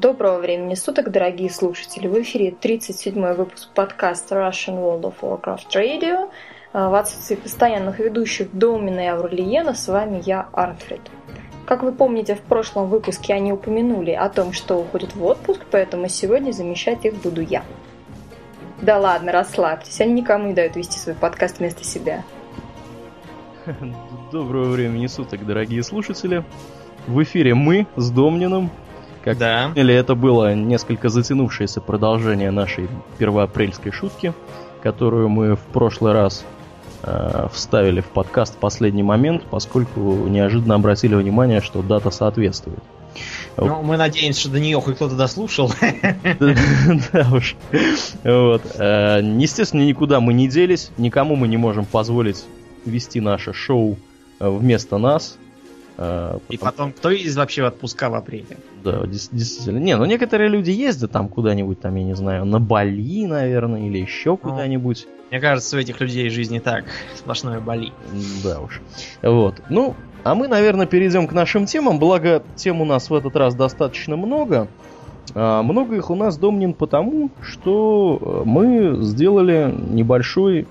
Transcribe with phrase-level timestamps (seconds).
[0.00, 2.06] Доброго времени суток, дорогие слушатели!
[2.06, 6.30] В эфире 37-й выпуск подкаста Russian World of Warcraft Radio.
[6.72, 11.02] А, в отсутствии постоянных ведущих Домина и Аурлиена с вами я, Артфред.
[11.66, 16.08] Как вы помните, в прошлом выпуске они упомянули о том, что уходят в отпуск, поэтому
[16.08, 17.62] сегодня замещать их буду я.
[18.80, 22.24] Да ладно, расслабьтесь, они никому не дают вести свой подкаст вместо себя.
[24.32, 26.42] Доброго времени суток, дорогие слушатели.
[27.06, 28.70] В эфире мы с Домнином.
[29.22, 29.72] Как да.
[29.74, 32.88] Или это было несколько затянувшееся продолжение нашей
[33.18, 34.32] первоапрельской шутки,
[34.82, 36.44] которую мы в прошлый раз
[37.02, 42.80] э, вставили в подкаст в последний момент, поскольку неожиданно обратили внимание, что дата соответствует.
[43.56, 45.72] Ну, мы надеемся, что до нее хоть кто-то дослушал.
[47.12, 47.56] Да уж.
[48.24, 48.62] Вот.
[48.78, 52.44] Э, естественно, никуда мы не делись, никому мы не можем позволить
[52.86, 53.98] вести наше шоу
[54.38, 55.36] э, вместо нас.
[56.00, 58.56] Э, И потом, кто из вообще отпуска в апреле?
[58.82, 59.78] Да, действительно.
[59.78, 63.98] Не, ну некоторые люди ездят там куда-нибудь, там, я не знаю, на Бали, наверное, или
[63.98, 65.06] еще ну, куда-нибудь.
[65.30, 66.86] Мне кажется, у этих людей жизнь не так.
[67.14, 67.92] Сплошное Бали.
[68.42, 68.80] Да уж.
[69.22, 69.62] Вот.
[69.68, 71.98] Ну, а мы, наверное, перейдем к нашим темам.
[71.98, 74.68] Благо, тем у нас в этот раз достаточно много.
[75.34, 80.66] А много их у нас, Домнин, потому что э, мы сделали небольшой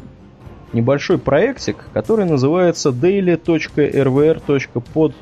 [0.74, 5.14] небольшой проектик, который называется daily.rvr.pod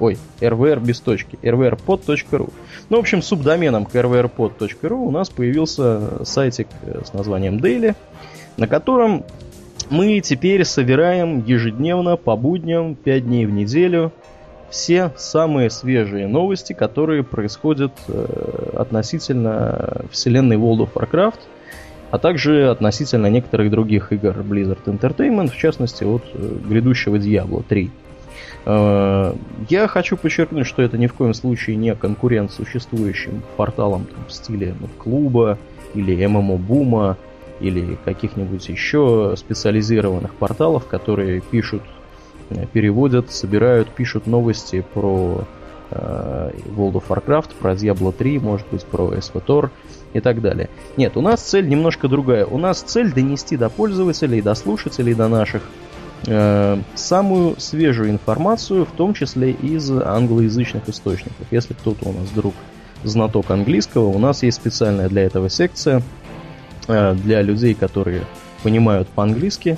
[0.00, 2.52] Ой, rvr без точки, rvrpod.ru.
[2.90, 6.66] Ну, в общем, субдоменом к rvrpod.ru у нас появился сайтик
[7.04, 7.94] с названием Daily,
[8.56, 9.24] на котором
[9.90, 14.10] мы теперь собираем ежедневно, по будням, 5 дней в неделю,
[14.68, 21.38] все самые свежие новости, которые происходят э, относительно вселенной World of Warcraft–
[22.10, 27.90] а также относительно некоторых других игр Blizzard Entertainment, в частности от э, грядущего Diablo 3.
[28.66, 29.34] Э,
[29.68, 34.32] я хочу подчеркнуть, что это ни в коем случае не конкурент существующим порталам там, в
[34.32, 35.58] стиле ну, клуба
[35.94, 37.16] или ММО Бума
[37.60, 41.82] или каких-нибудь еще специализированных порталов, которые пишут,
[42.50, 45.44] э, переводят, собирают, пишут новости про
[45.94, 49.70] World of Warcraft, про Diablo 3, может быть, про SVTOR
[50.12, 50.68] и так далее.
[50.96, 52.46] Нет, у нас цель немножко другая.
[52.46, 55.62] У нас цель донести до пользователей, до слушателей, до наших
[56.26, 61.46] э, самую свежую информацию, в том числе из англоязычных источников.
[61.50, 62.54] Если кто-то у нас вдруг
[63.02, 66.02] знаток английского, у нас есть специальная для этого секция
[66.88, 68.22] э, для людей, которые
[68.62, 69.76] понимают по-английски.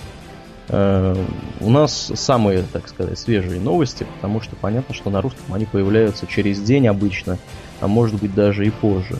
[0.68, 1.14] Э,
[1.60, 6.26] у нас самые, так сказать, свежие новости, потому что понятно, что на русском они появляются
[6.26, 7.38] через день обычно,
[7.80, 9.18] а может быть даже и позже.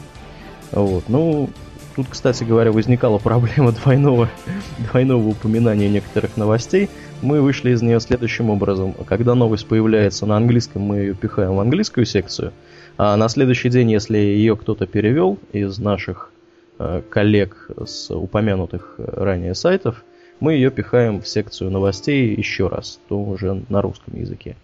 [0.72, 1.04] Вот.
[1.08, 1.48] Ну,
[1.94, 4.28] тут, кстати говоря, возникала проблема двойного,
[4.90, 6.90] двойного упоминания некоторых новостей.
[7.22, 8.94] Мы вышли из нее следующим образом.
[9.06, 12.52] Когда новость появляется на английском, мы ее пихаем в английскую секцию,
[12.98, 16.30] а на следующий день, если ее кто-то перевел из наших
[16.78, 20.02] э, коллег с упомянутых ранее сайтов,
[20.40, 24.56] мы ее пихаем в секцию новостей еще раз, то уже на русском языке.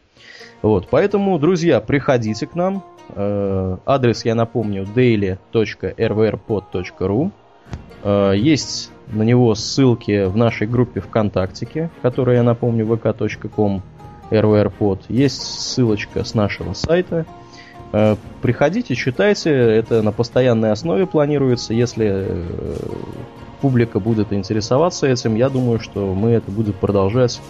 [0.61, 2.85] Вот, поэтому, друзья, приходите к нам,
[3.15, 7.31] Э, адрес, я напомню, daily.rvrpod.ru.
[8.03, 13.83] Э, есть на него ссылки в нашей группе ВКонтакте, которая, я напомню, vk.com
[14.31, 15.03] rvrpod.
[15.09, 17.27] Есть ссылочка с нашего сайта.
[17.93, 21.75] Э, приходите, читайте, это на постоянной основе планируется.
[21.75, 22.27] Если
[23.63, 27.41] публика будет интересоваться этим, я думаю, что мы это будем продолжать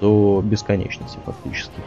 [0.00, 1.80] до бесконечности фактически.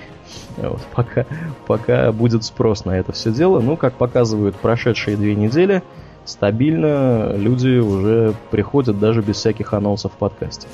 [0.58, 1.26] Вот, пока,
[1.68, 3.60] пока будет спрос на это все дело.
[3.60, 5.84] Ну, как показывают прошедшие две недели,
[6.26, 10.68] стабильно люди уже приходят даже без всяких анонсов в подкасте.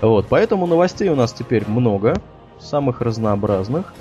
[0.00, 2.14] Вот, поэтому новостей у нас теперь много,
[2.58, 3.92] самых разнообразных.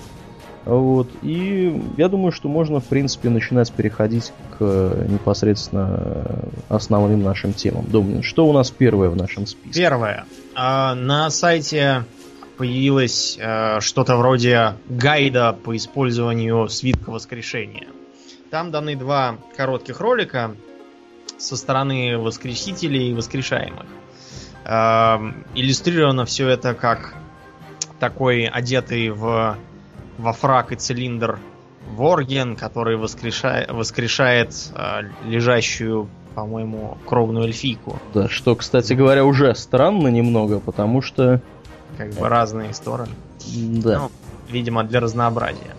[0.66, 4.64] Вот, и я думаю, что можно, в принципе, начинать переходить к
[5.08, 6.26] непосредственно
[6.68, 7.86] основным нашим темам.
[7.90, 9.80] Домнин, что у нас первое в нашем списке?
[9.80, 10.26] Первое.
[10.56, 12.04] А, на сайте
[12.60, 17.88] появилось э, что-то вроде гайда по использованию свитка воскрешения.
[18.52, 20.56] Там даны два коротких ролика
[21.38, 23.86] со стороны воскресителей и воскрешаемых.
[24.66, 25.20] Э,
[25.56, 27.14] иллюстрировано все это как
[28.02, 29.56] такой одетый в,
[30.20, 31.40] во фрак и цилиндр
[31.96, 38.00] Ворген, который воскрешает, воскрешает э, лежащую, по-моему, кровную эльфийку.
[38.14, 41.42] Да, что, кстати говоря, уже странно немного, потому что
[41.98, 43.12] как бы разные стороны.
[43.56, 44.00] Да.
[44.00, 44.12] Ну,
[44.50, 45.76] видимо, для разнообразия.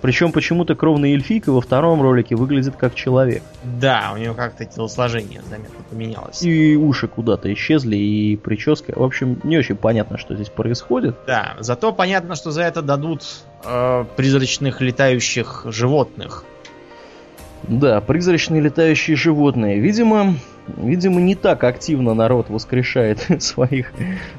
[0.00, 3.42] Причем почему-то кровная эльфийка во втором ролике выглядит как человек.
[3.64, 6.42] Да, у нее как-то телосложение заметно поменялось.
[6.42, 8.92] И уши куда-то исчезли, и прическа.
[8.96, 11.16] В общем, не очень понятно, что здесь происходит.
[11.26, 13.24] Да, зато понятно, что за это дадут
[13.64, 16.44] э, призрачных летающих животных.
[17.64, 19.80] Да, призрачные летающие животные.
[19.80, 20.34] Видимо,
[20.76, 23.92] видимо, не так активно народ воскрешает своих,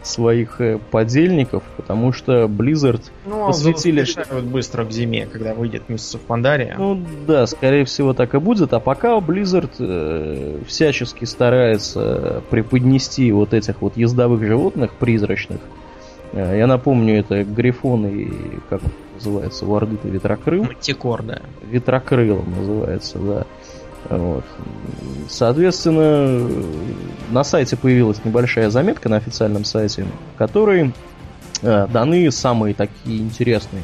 [0.04, 4.02] своих э, подельников, потому что Blizzard Ну, посвятили...
[4.02, 6.76] воскрешают быстро к зиме, когда выйдет месяц в Пандария.
[6.78, 8.74] Ну да, скорее всего так и будет.
[8.74, 15.60] А пока Blizzard э, всячески старается преподнести вот этих вот ездовых животных призрачных.
[16.34, 18.30] Э, я напомню, это Грифон и
[18.70, 18.82] как
[19.16, 20.64] называется, у Орды-то Ветрокрыл.
[20.64, 21.40] Мантикор, да.
[21.64, 23.46] Ветрокрылом называется, да.
[24.10, 24.46] Вот.
[25.28, 26.50] Соответственно,
[27.32, 30.06] на сайте появилась небольшая заметка на официальном сайте,
[30.36, 30.94] в которой
[31.62, 33.84] э, даны самые такие интересные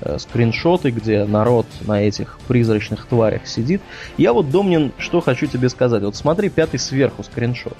[0.00, 3.82] э, скриншоты, где народ на этих призрачных тварях сидит.
[4.16, 6.02] Я вот, Домнин, что хочу тебе сказать.
[6.02, 7.76] Вот смотри, пятый сверху скриншот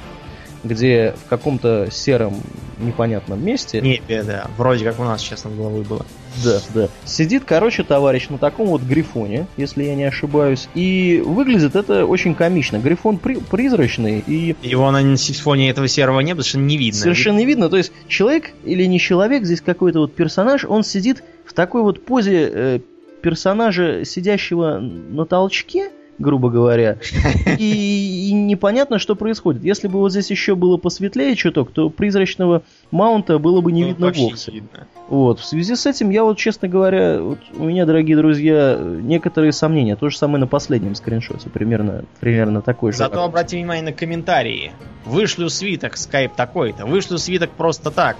[0.64, 2.36] где в каком-то сером
[2.78, 3.80] непонятном месте...
[3.80, 4.46] Небе, да.
[4.56, 6.04] Вроде как у нас сейчас над головой было.
[6.44, 6.88] Да, да.
[7.04, 10.68] Сидит, короче, товарищ на таком вот грифоне, если я не ошибаюсь.
[10.74, 12.78] И выглядит это очень комично.
[12.78, 14.54] Грифон при- призрачный и...
[14.62, 17.00] Его на фоне этого серого неба совершенно не видно.
[17.00, 17.68] Совершенно не видно.
[17.68, 22.04] То есть человек или не человек, здесь какой-то вот персонаж, он сидит в такой вот
[22.04, 22.80] позе э,
[23.22, 26.98] персонажа, сидящего на толчке, грубо говоря.
[27.58, 29.64] И, и непонятно, что происходит.
[29.64, 33.88] Если бы вот здесь еще было посветлее чуток, то призрачного маунта было бы не Ну,
[33.88, 34.52] видно вовсе.
[34.52, 34.86] видно.
[35.08, 35.40] Вот.
[35.40, 39.96] В связи с этим я вот, честно говоря, вот у меня, дорогие друзья, некоторые сомнения.
[39.96, 41.48] То же самое на последнем скриншоте.
[41.50, 42.98] Примерно, примерно такой же.
[42.98, 44.72] Зато обрати внимание на комментарии.
[45.04, 46.84] Вышлю свиток, скайп такой-то.
[46.86, 48.16] Вышлю свиток просто так.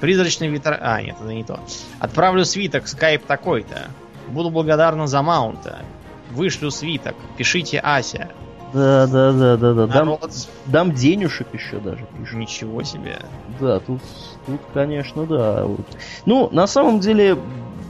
[0.00, 0.78] Призрачный ветер...
[0.80, 1.60] А, нет, это не то.
[1.98, 3.88] Отправлю свиток, скайп такой-то.
[4.28, 5.80] Буду благодарна за маунта.
[6.32, 7.14] Вышлю свиток.
[7.36, 8.30] Пишите Ася.
[8.72, 9.86] Да, да, да, да, да.
[9.86, 10.18] Дам,
[10.66, 12.38] дам денежек еще даже пишут.
[12.38, 13.18] ничего себе.
[13.60, 14.00] Да, тут,
[14.46, 15.64] тут, конечно, да.
[15.64, 15.86] Вот.
[16.24, 17.36] Ну, на самом деле,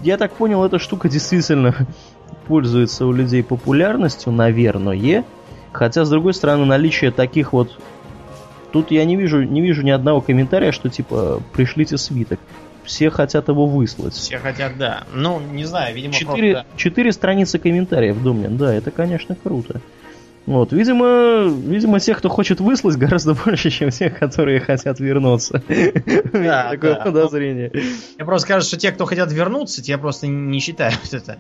[0.03, 1.75] я так понял, эта штука действительно
[2.49, 5.25] пользуется у людей популярностью, наверное.
[5.71, 7.79] Хотя, с другой стороны, наличие таких вот...
[8.73, 12.41] Тут я не вижу, не вижу ни одного комментария, что типа пришлите свиток.
[12.85, 14.15] Все хотят его выслать.
[14.15, 15.05] Все хотят, да.
[15.15, 16.69] Ну, не знаю, видимо, Четыре, просто...
[16.77, 18.57] четыре страницы комментариев, Домнин.
[18.57, 19.81] Да, это, конечно, круто.
[20.45, 25.63] Вот, видимо, видимо, тех, кто хочет выслать, гораздо больше, чем тех, которые хотят вернуться.
[26.33, 27.01] Да, такое да.
[27.05, 27.71] подозрение.
[28.17, 31.39] Мне просто кажется, что те, кто хотят вернуться, те просто не считают это.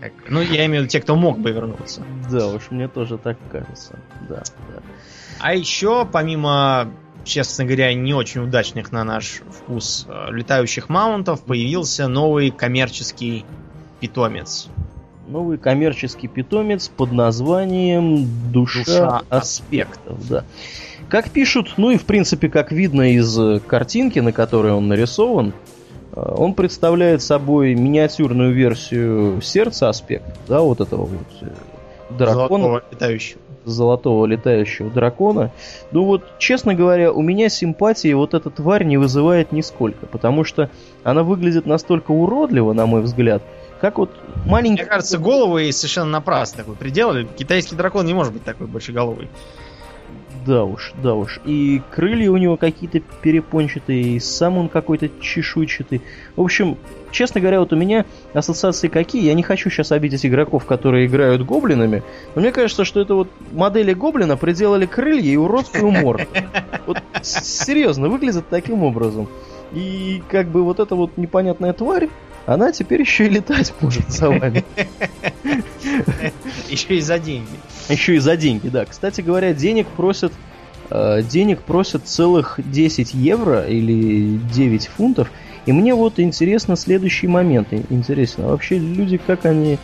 [0.00, 2.02] как- Ну, я имею в виду те, кто мог бы вернуться.
[2.30, 3.98] Да уж, мне тоже так кажется.
[4.28, 4.42] Да,
[4.74, 4.82] да.
[5.40, 6.90] А еще, помимо,
[7.26, 13.44] честно говоря, не очень удачных на наш вкус э, летающих маунтов, появился новый коммерческий
[14.00, 14.68] питомец.
[15.26, 20.28] Новый коммерческий питомец под названием Душа, Душа аспектов.
[20.28, 20.44] Да.
[21.08, 25.52] Как пишут, ну и в принципе, как видно из э, картинки, на которой он нарисован,
[26.12, 31.52] э, он представляет собой миниатюрную версию сердца аспектов, да, вот этого вот
[32.10, 32.64] дракона.
[32.64, 33.40] Золотого летающего.
[33.66, 35.50] Золотого летающего дракона.
[35.90, 40.70] Ну вот, честно говоря, у меня симпатии вот эта тварь не вызывает нисколько, потому что
[41.02, 43.42] она выглядит настолько уродливо, на мой взгляд,
[43.80, 44.10] как вот
[44.46, 44.82] маленький...
[44.82, 47.28] Мне кажется, голову ей совершенно напрасно такой приделали.
[47.36, 49.28] Китайский дракон не может быть такой большеголовый.
[50.46, 51.40] Да уж, да уж.
[51.44, 56.02] И крылья у него какие-то перепончатые, и сам он какой-то чешуйчатый.
[56.36, 56.76] В общем,
[57.10, 59.24] честно говоря, вот у меня ассоциации какие.
[59.24, 62.04] Я не хочу сейчас обидеть игроков, которые играют гоблинами,
[62.34, 66.24] но мне кажется, что это вот модели гоблина приделали крылья и уродскую морду.
[66.86, 69.28] Вот серьезно, выглядит таким образом.
[69.72, 72.08] И как бы вот эта вот непонятная тварь,
[72.46, 74.64] она теперь еще и летать может за вами.
[76.68, 77.48] Еще и за деньги.
[77.88, 78.84] Еще и за деньги, да.
[78.84, 80.32] Кстати говоря, денег просят
[80.90, 85.30] э, денег просят целых 10 евро или 9 фунтов.
[85.66, 87.68] И мне вот интересно следующий момент.
[87.90, 89.78] Интересно, а вообще люди, как они...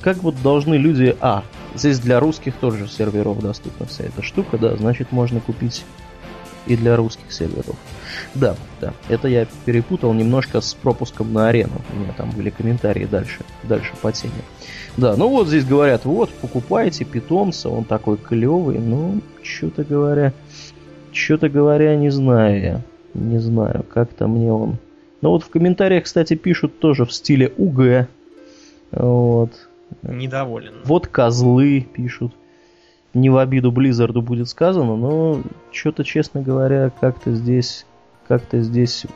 [0.00, 1.14] Как вот должны люди...
[1.20, 1.44] А,
[1.74, 5.84] здесь для русских тоже серверов доступна вся эта штука, да, значит можно купить
[6.66, 7.76] и для русских серверов.
[8.34, 11.80] Да, да, это я перепутал немножко с пропуском на арену.
[11.92, 14.32] У меня там были комментарии дальше, дальше по теме.
[15.00, 20.34] Да, ну вот здесь говорят, вот, покупайте питомца, он такой клевый, ну, что-то говоря,
[21.10, 22.80] что-то говоря, не знаю я,
[23.14, 24.76] не знаю, как-то мне он...
[25.22, 28.08] Ну вот в комментариях, кстати, пишут тоже в стиле УГ,
[28.92, 29.52] вот,
[30.02, 30.74] Недоволен.
[30.84, 32.34] вот козлы пишут.
[33.14, 35.40] Не в обиду Близзарду будет сказано, но
[35.72, 37.86] что-то, честно говоря, как-то здесь,
[38.28, 39.06] как-то здесь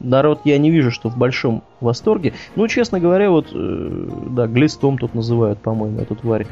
[0.00, 2.34] народ я не вижу, что в большом восторге.
[2.56, 6.46] Ну, честно говоря, вот, э, да, глистом тут называют, по-моему, эту тварь.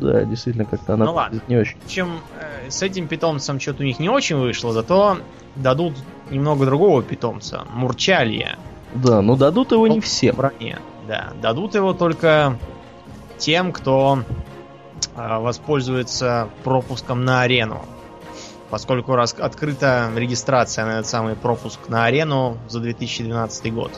[0.00, 1.40] Да, действительно, как-то она Ну ладно.
[1.48, 1.76] не очень.
[1.80, 2.08] В общем,
[2.40, 5.18] э, с этим питомцем что-то у них не очень вышло, зато
[5.56, 5.94] дадут
[6.30, 7.64] немного другого питомца.
[7.72, 8.58] Мурчалья.
[8.94, 10.34] Да, но дадут его не всем.
[10.36, 10.78] броне.
[11.08, 12.58] Да, дадут его только
[13.38, 14.22] тем, кто
[15.16, 17.82] э, воспользуется пропуском на арену.
[18.72, 23.92] Поскольку раз открыта регистрация на этот самый пропуск на арену за 2012 год.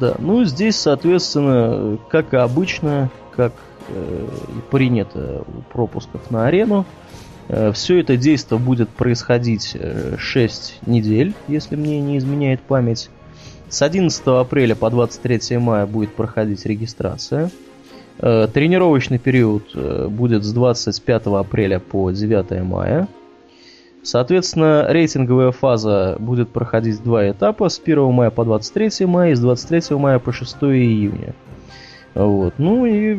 [0.00, 3.52] Да, ну здесь, соответственно, как и обычно, как
[3.88, 4.26] э,
[4.70, 6.86] принято у пропусков на арену,
[7.48, 9.76] э, все это действие будет происходить
[10.16, 13.10] 6 э, недель, если мне не изменяет память.
[13.68, 17.50] С 11 апреля по 23 мая будет проходить регистрация.
[18.18, 23.06] Э, тренировочный период э, будет с 25 апреля по 9 мая.
[24.02, 29.40] Соответственно, рейтинговая фаза будет проходить два этапа с 1 мая по 23 мая и с
[29.40, 31.34] 23 мая по 6 июня.
[32.14, 32.54] Вот.
[32.58, 33.18] Ну и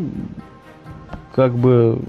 [1.33, 2.01] как бы,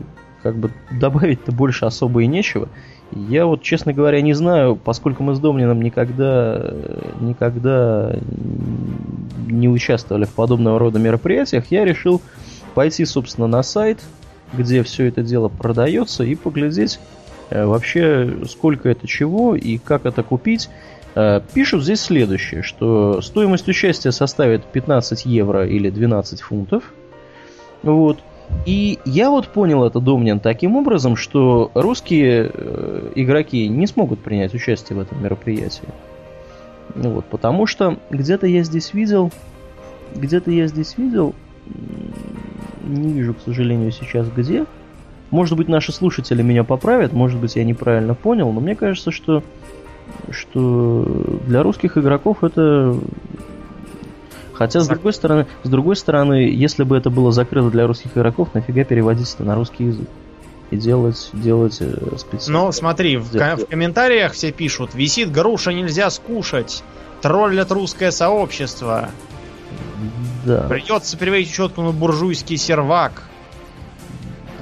[0.42, 2.68] как бы добавить-то больше особо и нечего.
[3.12, 6.72] Я вот, честно говоря, не знаю, поскольку мы с Домнином никогда,
[7.20, 8.16] никогда
[9.46, 12.22] не участвовали в подобного рода мероприятиях, я решил
[12.74, 14.00] пойти, собственно, на сайт,
[14.54, 17.00] где все это дело продается, и поглядеть
[17.54, 20.68] вообще, сколько это чего и как это купить.
[21.14, 26.92] Э, пишут здесь следующее, что стоимость участия составит 15 евро или 12 фунтов.
[27.82, 28.18] Вот.
[28.66, 34.54] И я вот понял это, Домнин, таким образом, что русские э, игроки не смогут принять
[34.54, 35.88] участие в этом мероприятии.
[36.94, 39.32] Вот, потому что где-то я здесь видел,
[40.14, 41.34] где-то я здесь видел,
[42.82, 44.66] не вижу, к сожалению, сейчас где.
[45.32, 49.42] Может быть, наши слушатели меня поправят, может быть, я неправильно понял, но мне кажется, что,
[50.30, 52.96] что для русских игроков это
[54.52, 58.50] Хотя, с другой стороны, с другой стороны, если бы это было закрыто для русских игроков,
[58.54, 60.08] нафига переводить это на русский язык?
[60.70, 62.60] И делать, делать э, специально.
[62.60, 66.84] Ну, смотри, в, в комментариях все пишут, висит груша, нельзя скушать,
[67.20, 69.08] троллят русское сообщество.
[70.46, 70.68] Да.
[70.68, 73.24] Придется переводить четко на буржуйский сервак.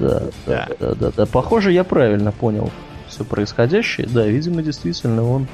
[0.01, 1.25] Да, да, да, да, да.
[1.25, 2.71] Похоже, я правильно понял
[3.07, 4.07] все происходящее.
[4.07, 5.47] Да, видимо, действительно он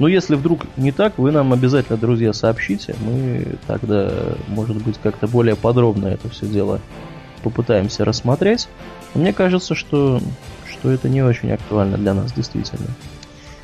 [0.00, 2.96] ну, если вдруг не так, вы нам обязательно, друзья, сообщите.
[2.98, 4.10] Мы тогда,
[4.48, 6.80] может быть, как-то более подробно это все дело
[7.44, 8.68] попытаемся рассмотреть.
[9.14, 10.20] мне кажется, что,
[10.68, 12.88] что это не очень актуально для нас, действительно.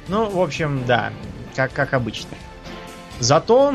[0.06, 1.10] Ну, в общем, да,
[1.56, 2.36] как, как обычно.
[3.18, 3.74] Зато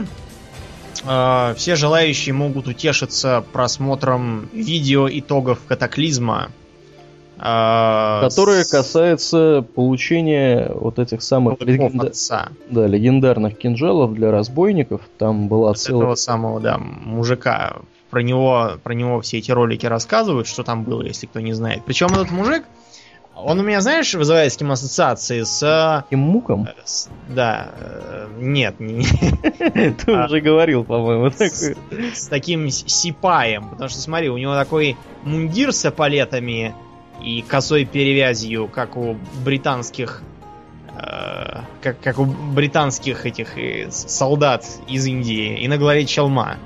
[1.55, 6.50] все желающие могут утешиться просмотром видео итогов катаклизма
[7.38, 12.12] а, Которая касается получения вот этих самых легенда...
[12.69, 15.01] да, легендарных кинжалов для разбойников.
[15.17, 16.03] Там была вот целая...
[16.03, 17.77] Этого самого, да, мужика.
[18.09, 21.83] Про него, про него все эти ролики рассказывают, что там было, если кто не знает.
[21.85, 22.63] Причем этот мужик,
[23.36, 25.44] он у меня, знаешь, вызывает с кем ассоциации?
[25.44, 26.06] С...
[26.10, 26.68] Ким муком?
[26.68, 27.10] Э, с...
[27.30, 27.70] Да.
[27.77, 28.80] Э, нет.
[28.80, 29.04] Не...
[29.94, 30.25] Ты а...
[30.25, 31.30] уже говорил, по-моему.
[31.30, 31.75] С...
[32.13, 33.70] с таким сипаем.
[33.70, 36.74] Потому что, смотри, у него такой мундир с эполетами,
[37.22, 40.22] и косой перевязью, как у британских
[40.98, 46.58] э, как, как у британских этих э, солдат из Индии, и на голове челма.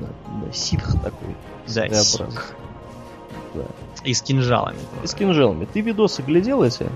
[0.00, 0.06] Да,
[0.44, 1.34] да, ситх такой.
[1.66, 2.54] Да, ситх.
[3.54, 3.64] Да.
[4.04, 4.78] И с кинжалами.
[5.02, 5.66] И с кинжалами.
[5.72, 6.86] Ты видосы глядел эти?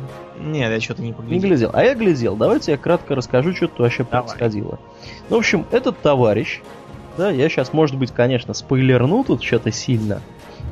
[0.40, 1.42] Нет, я что-то не поглядел.
[1.42, 1.71] Не глядел.
[1.73, 2.37] А я глядел.
[2.37, 4.23] Давайте я кратко расскажу, что тут вообще Давай.
[4.23, 4.78] происходило.
[5.28, 6.61] Ну, в общем, этот товарищ,
[7.16, 10.23] да, я сейчас, может быть, конечно, спойлерну тут что-то сильно,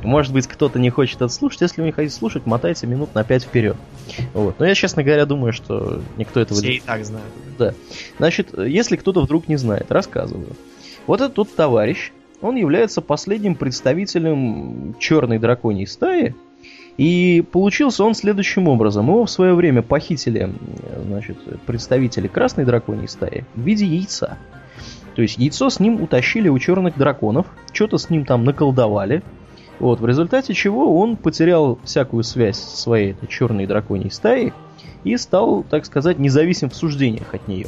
[0.03, 1.61] может быть, кто-то не хочет это слушать.
[1.61, 3.77] Если вы не хотите слушать, мотайте минут на 5 вперед.
[4.33, 4.59] Вот.
[4.59, 6.77] Но я, честно говоря, думаю, что никто этого Все не...
[6.77, 7.29] и так знают.
[7.59, 7.75] Да.
[8.19, 10.57] Значит, если кто-то вдруг не знает, рассказываю.
[11.07, 16.35] Вот этот тут товарищ, он является последним представителем черной драконьей стаи.
[16.97, 19.07] И получился он следующим образом.
[19.07, 20.53] Его в свое время похитили
[21.07, 24.37] значит, представители красной драконьей стаи в виде яйца.
[25.15, 29.23] То есть яйцо с ним утащили у черных драконов, что-то с ним там наколдовали,
[29.79, 34.53] вот, в результате чего он потерял всякую связь со своей этой черной драконьей стаей
[35.05, 37.67] и стал, так сказать, независим в суждениях от нее.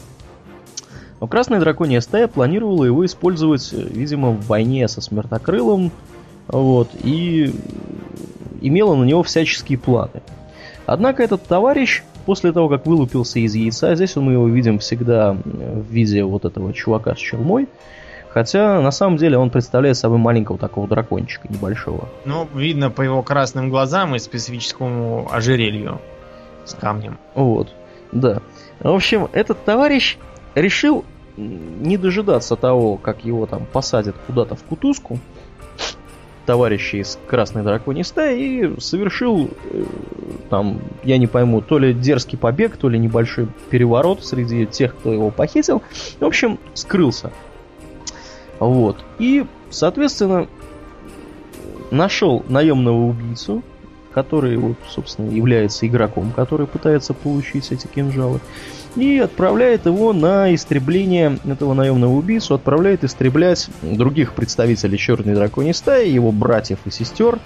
[1.23, 5.93] Но Красная Драконья стая планировала его использовать, э, видимо, в войне со Смертокрылом,
[6.49, 7.55] вот, и
[8.61, 10.21] имела на него всяческие планы.
[10.85, 15.89] Однако этот товарищ, после того, как вылупился из яйца, здесь мы его видим всегда в
[15.89, 17.69] виде вот этого чувака с челмой,
[18.31, 22.09] Хотя, на самом деле, он представляет собой маленького такого дракончика небольшого.
[22.25, 26.01] Ну, видно по его красным глазам и специфическому ожерелью
[26.65, 27.19] с камнем.
[27.35, 27.69] Вот,
[28.11, 28.41] да.
[28.81, 30.17] В общем, этот товарищ
[30.55, 31.05] решил
[31.37, 35.19] не дожидаться того, как его там посадят куда-то в кутузку,
[36.47, 39.85] товарищи из Красной Драконьей стаи, и совершил э,
[40.51, 45.13] там, я не пойму, то ли дерзкий побег, то ли небольшой переворот среди тех, кто
[45.13, 45.83] его похитил.
[46.19, 47.33] В общем, скрылся
[48.69, 49.05] вот.
[49.19, 50.47] И, соответственно,
[51.91, 53.63] нашел наемного убийцу,
[54.13, 58.41] который, вот, собственно, является игроком, который пытается получить эти кинжалы,
[58.97, 66.09] и отправляет его на истребление этого наемного убийцу, отправляет истреблять других представителей черной драконьей стаи,
[66.09, 67.39] его братьев и сестер,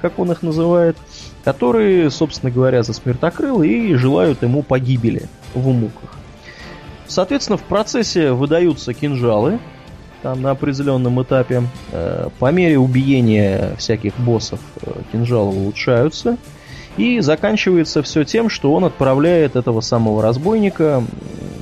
[0.00, 0.96] как он их называет,
[1.44, 6.16] которые, собственно говоря, за смертокрылы и желают ему погибели в муках.
[7.06, 9.58] Соответственно, в процессе выдаются кинжалы,
[10.22, 11.64] там на определенном этапе.
[11.90, 16.38] Э, по мере убиения всяких боссов э, кинжалы улучшаются.
[16.96, 21.02] И заканчивается все тем, что он отправляет этого самого разбойника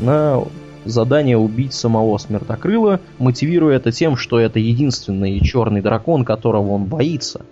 [0.01, 0.43] на
[0.85, 7.43] задание убить самого Смертокрыла, мотивируя это тем, что это единственный черный дракон, которого он боится.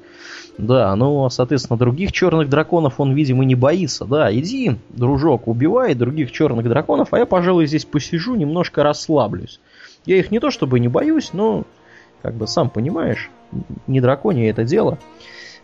[0.57, 4.05] Да, но, соответственно, других черных драконов он, видимо, не боится.
[4.07, 9.61] Да, иди, дружок, убивай других черных драконов, а я, пожалуй, здесь посижу, немножко расслаблюсь.
[10.05, 11.63] Я их не то чтобы не боюсь, но,
[12.23, 13.31] как бы, сам понимаешь,
[13.87, 14.99] не дракония это дело.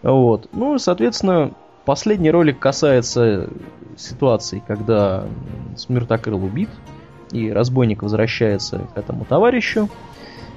[0.03, 0.49] Вот.
[0.53, 3.49] Ну, соответственно, последний ролик касается
[3.97, 5.25] ситуации, когда
[5.77, 6.71] Смертокрыл убит,
[7.33, 9.89] и разбойник возвращается к этому товарищу.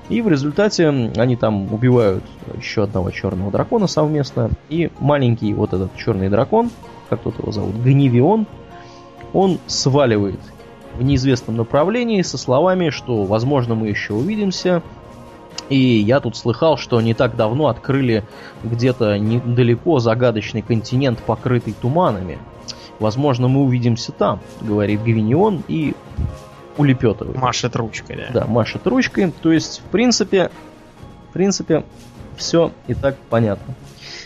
[0.09, 2.23] И в результате они там убивают
[2.55, 4.51] еще одного черного дракона совместно.
[4.69, 6.69] И маленький вот этот черный дракон,
[7.09, 8.47] как тут его зовут, Гневион,
[9.33, 10.39] он сваливает
[10.95, 14.81] в неизвестном направлении со словами, что возможно мы еще увидимся.
[15.69, 18.23] И я тут слыхал, что не так давно открыли
[18.63, 22.39] где-то недалеко загадочный континент, покрытый туманами.
[22.99, 25.93] Возможно, мы увидимся там, говорит Гвинион и
[26.77, 27.37] улепетывает.
[27.37, 28.41] Машет ручкой, да.
[28.41, 29.31] Да, машет ручкой.
[29.41, 30.51] То есть, в принципе,
[31.29, 31.83] в принципе,
[32.37, 33.75] все и так понятно.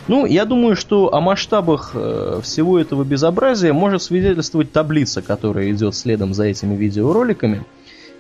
[0.08, 5.96] Ну, я думаю, что о масштабах э, всего этого безобразия может свидетельствовать таблица, которая идет
[5.96, 7.64] следом за этими видеороликами,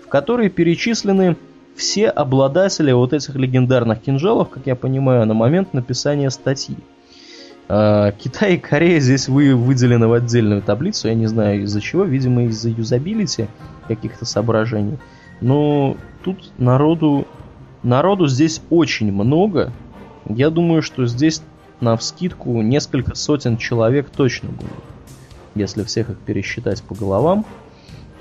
[0.05, 1.37] в которой перечислены
[1.75, 6.77] все обладатели вот этих легендарных кинжалов, как я понимаю, на момент написания статьи.
[7.67, 12.03] Э, Китай и Корея здесь вы выделены в отдельную таблицу, я не знаю из-за чего,
[12.03, 13.47] видимо из-за юзабилити
[13.87, 14.97] каких-то соображений.
[15.39, 17.27] Но тут народу,
[17.83, 19.71] народу здесь очень много.
[20.27, 21.41] Я думаю, что здесь
[21.79, 24.71] на вскидку несколько сотен человек точно будет,
[25.55, 27.45] если всех их пересчитать по головам.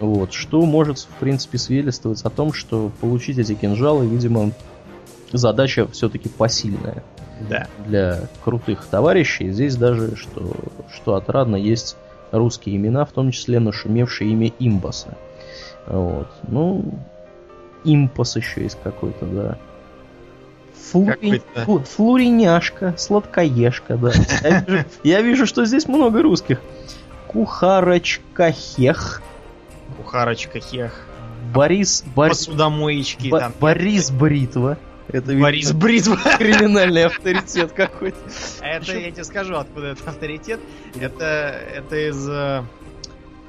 [0.01, 4.53] Вот, что может, в принципе, свидетельствовать о том, что получить эти кинжалы, видимо,
[5.31, 7.03] задача все-таки посильная.
[7.49, 7.69] Да.
[7.87, 9.51] Для крутых товарищей.
[9.51, 10.55] Здесь даже, что,
[10.93, 11.97] что отрадно, есть
[12.33, 15.17] русские имена, в том числе нашумевшее имя Имбаса.
[15.87, 16.29] Вот.
[16.49, 16.95] Ну,
[17.85, 19.59] Импас еще есть какой-то, да.
[20.91, 21.43] Флури...
[21.65, 24.13] Флуриняшка, сладкоежка, да.
[24.43, 26.61] Я вижу, я вижу, что здесь много русских.
[27.27, 29.23] Кухарочка Хех.
[30.11, 30.93] Кухарочка Хех.
[31.55, 32.03] Борис...
[32.17, 32.31] Бор...
[32.31, 33.29] Посудомоечки.
[33.29, 33.39] Бо...
[33.39, 33.53] там.
[33.61, 34.77] Борис Бритва.
[35.07, 36.17] Это Борис Бритва.
[36.39, 38.19] Криминальный авторитет какой-то.
[38.61, 40.59] Это я тебе скажу, откуда этот авторитет.
[41.01, 41.25] Это,
[41.77, 42.65] это из э,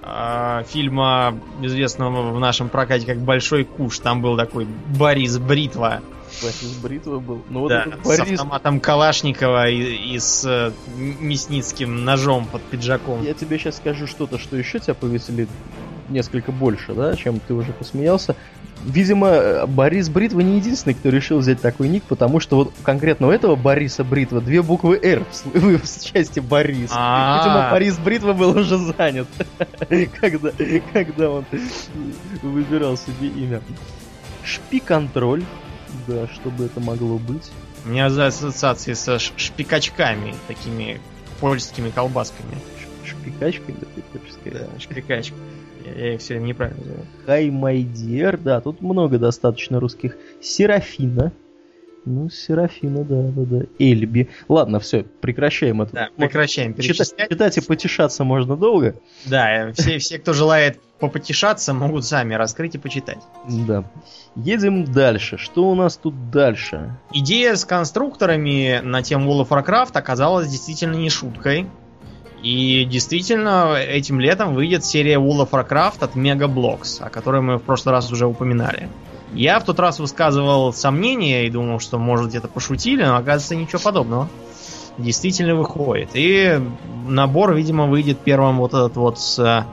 [0.04, 3.98] э, фильма, известного в нашем прокате как Большой Куш.
[3.98, 6.02] Там был такой Борис Бритва.
[6.44, 7.42] Борис Бритва был.
[7.50, 8.34] Ну, вот да, этот с Борис...
[8.34, 13.24] автоматом Калашникова и, и с э, мясницким ножом под пиджаком.
[13.24, 15.50] Я тебе сейчас скажу что-то, что еще тебя повеселит
[16.12, 18.36] несколько больше, да, чем ты уже посмеялся.
[18.84, 23.32] Видимо, Борис Бритва не единственный, кто решил взять такой ник, потому что вот конкретно у
[23.32, 26.90] этого Бориса Бритва две буквы «Р» в, в, части Борис.
[26.92, 27.44] А-а-а.
[27.44, 29.28] Видимо, Борис Бритва был уже занят,
[30.20, 30.52] когда,
[30.94, 31.46] когда он
[32.42, 33.62] выбирал себе имя.
[34.44, 35.44] Шпи-контроль,
[36.08, 37.52] да, что бы это могло быть.
[37.86, 41.00] У меня за ассоциации со шпикачками, такими
[41.40, 42.56] польскими колбасками.
[42.80, 44.70] Ш- Шпикачкой, да, ты хочешь сказать?
[44.74, 45.36] Да, шпикачка.
[45.86, 47.06] Я, их все время неправильно называю.
[47.26, 50.18] Хай Майдер, да, тут много достаточно русских.
[50.42, 51.32] Серафина.
[52.04, 53.66] Ну, Серафина, да, да, да.
[53.78, 54.30] Эльби.
[54.50, 55.94] Ладно, все, прекращаем это.
[55.94, 58.96] Да, прекращаем Читать, читать и потешаться можно долго.
[59.26, 63.20] Да, все, все, кто желает попотешаться, могут сами раскрыть и почитать.
[63.68, 63.84] Да.
[64.36, 65.38] Едем дальше.
[65.38, 66.98] Что у нас тут дальше?
[67.14, 71.68] Идея с конструкторами на тему World of Warcraft оказалась действительно не шуткой.
[72.42, 77.58] И действительно, этим летом выйдет серия World of Warcraft от Mega Blocks, о которой мы
[77.58, 78.90] в прошлый раз уже упоминали.
[79.34, 83.80] Я в тот раз высказывал сомнения и думал, что может где-то пошутили, но оказывается ничего
[83.80, 84.28] подобного.
[84.98, 86.10] Действительно выходит.
[86.16, 86.60] И
[87.08, 89.66] набор, видимо, выйдет первым вот этот вот с,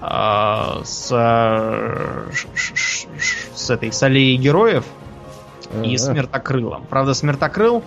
[0.00, 4.84] а, с, а, ш- ш- ш- ш- с этой с аллеей героев
[5.82, 6.84] и смертокрылом.
[6.88, 7.82] Правда, смертокрыл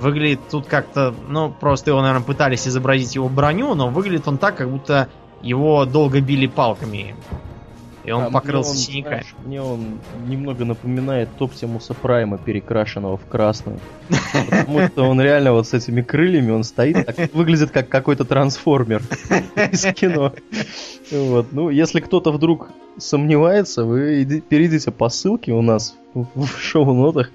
[0.00, 4.56] выглядит тут как-то, ну, просто его, наверное, пытались изобразить его броню, но выглядит он так,
[4.56, 5.08] как будто
[5.42, 7.14] его долго били палками
[8.04, 9.12] и он А покрылся мне он, синяками.
[9.12, 13.78] знаешь, мне он немного напоминает Топтимуса Прайма, перекрашенного в красный.
[14.50, 19.02] Потому что он реально вот с этими крыльями, он стоит, так, выглядит как какой-то трансформер
[19.72, 20.32] из кино.
[21.10, 21.52] Вот.
[21.52, 27.30] Ну, если кто-то вдруг сомневается, вы иди- перейдите по ссылке у нас в в шоу-нотах,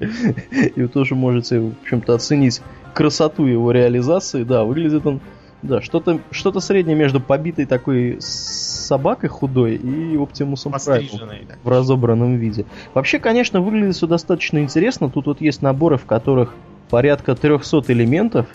[0.51, 2.61] и вы тоже можете, в общем-то, оценить
[2.93, 4.43] красоту его реализации.
[4.43, 5.21] Да, выглядит он,
[5.65, 11.29] да, что-то что среднее между побитой такой собакой худой и Оптимусом Праймом
[11.63, 12.65] в разобранном виде.
[12.93, 15.09] Вообще, конечно, выглядит все достаточно интересно.
[15.09, 16.53] Тут вот есть наборы, в которых
[16.89, 18.47] порядка 300 элементов.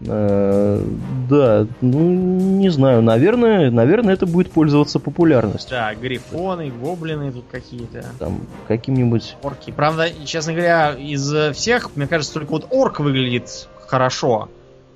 [0.00, 0.82] Э,
[1.28, 5.70] да, ну, не знаю, наверное, наверное, это будет пользоваться популярностью.
[5.70, 8.04] Да, грифоны, гоблины тут какие-то.
[8.18, 9.36] Там, каким-нибудь...
[9.42, 9.70] Орки.
[9.70, 14.50] Правда, честно говоря, из э, всех, мне кажется, только вот орк выглядит хорошо.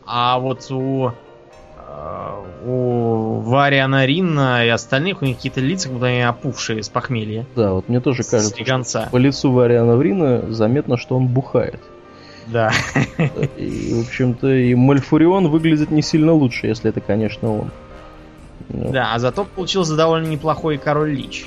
[0.05, 1.13] А вот у, э,
[2.65, 7.47] у Вариана Ринна и остальных у них какие-то лица, как будто они опухшие с похмелья.
[7.57, 9.09] Да, вот мне тоже С кажется, слегонца.
[9.11, 11.81] по лицу Вариана Ринна заметно, что он бухает.
[12.47, 12.73] Да.
[13.57, 17.71] И, в общем-то, и Мальфурион выглядит не сильно лучше, если это, конечно, он.
[18.69, 21.47] Ну, Да, а зато получился довольно неплохой король Лич.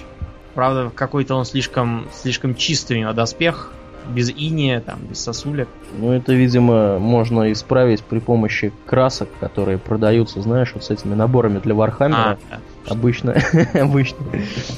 [0.54, 3.72] Правда, какой-то он слишком, слишком чистый у него доспех,
[4.10, 5.68] без инея, там, без сосулек.
[5.98, 11.60] Ну, это, видимо, можно исправить при помощи красок, которые продаются, знаешь, вот с этими наборами
[11.60, 12.18] для Вархаммера.
[12.18, 12.60] А, да.
[12.88, 13.36] Обычно,
[13.74, 14.18] обычно.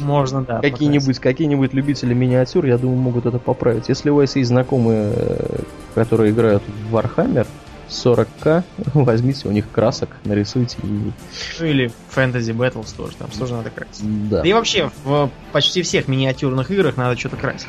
[0.02, 0.62] можно, да.
[0.62, 3.90] Какие-нибудь, какие-нибудь любители миниатюр, я думаю, могут это поправить.
[3.90, 5.60] Если у вас есть знакомые, э,
[5.96, 7.48] которые играют в Warhammer
[7.90, 11.12] 40к, возьмите у них красок, нарисуйте и...
[11.60, 14.30] Ну или Fantasy Battles тоже, там тоже надо красить.
[14.30, 17.68] Да, Да и вообще, в почти всех миниатюрных играх надо что-то красить.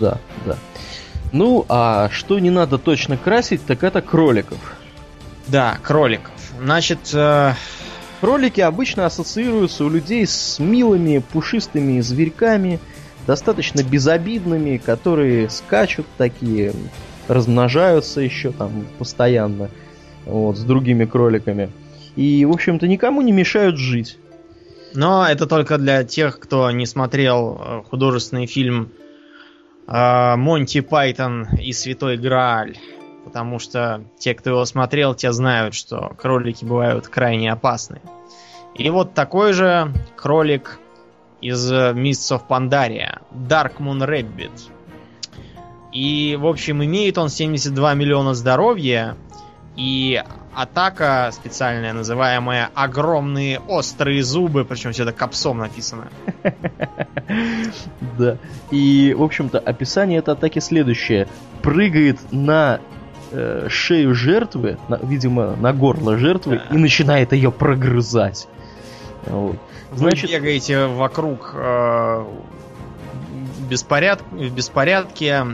[0.00, 0.56] Да, да.
[1.32, 4.58] Ну, а что не надо точно красить, так это кроликов.
[5.46, 6.32] Да, кроликов.
[6.60, 7.52] Значит, э,
[8.20, 12.80] Кролики обычно ассоциируются у людей с милыми пушистыми зверьками,
[13.26, 16.72] достаточно безобидными, которые скачут такие,
[17.28, 19.70] размножаются еще там постоянно
[20.24, 21.70] вот, с другими кроликами.
[22.16, 24.18] И, в общем-то, никому не мешают жить.
[24.94, 28.90] но это только для тех, кто не смотрел э, художественный фильм
[29.88, 32.76] Монти Пайтон и Святой Грааль.
[33.24, 38.00] Потому что те, кто его смотрел, те знают, что кролики бывают крайне опасны.
[38.74, 40.78] И вот такой же кролик
[41.40, 44.52] из э, Mists of Pandaria, Dark Moon Rabbit.
[45.92, 49.16] И, в общем, имеет он 72 миллиона здоровья,
[49.76, 50.22] и
[50.58, 56.08] атака специальная, называемая огромные острые зубы, причем все это капсом написано.
[58.18, 58.38] Да.
[58.70, 61.28] И, в общем-то, описание этой атаки следующее.
[61.62, 62.80] Прыгает на
[63.30, 68.48] э, шею жертвы, видимо, на горло жертвы, и начинает ее прогрызать.
[69.26, 69.58] Вот.
[69.90, 72.24] Вы Значит- бегаете вокруг э,
[73.68, 74.22] беспоряд...
[74.32, 75.44] в беспорядке,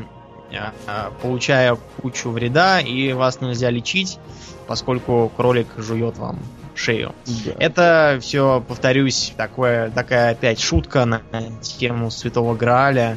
[0.51, 4.19] э, э, получая кучу вреда, и вас нельзя лечить,
[4.67, 6.39] поскольку кролик жует вам
[6.75, 7.13] шею.
[7.45, 7.53] Да.
[7.59, 11.23] Это все, повторюсь, такое, такая опять шутка на
[11.63, 13.17] тему Святого Грааля.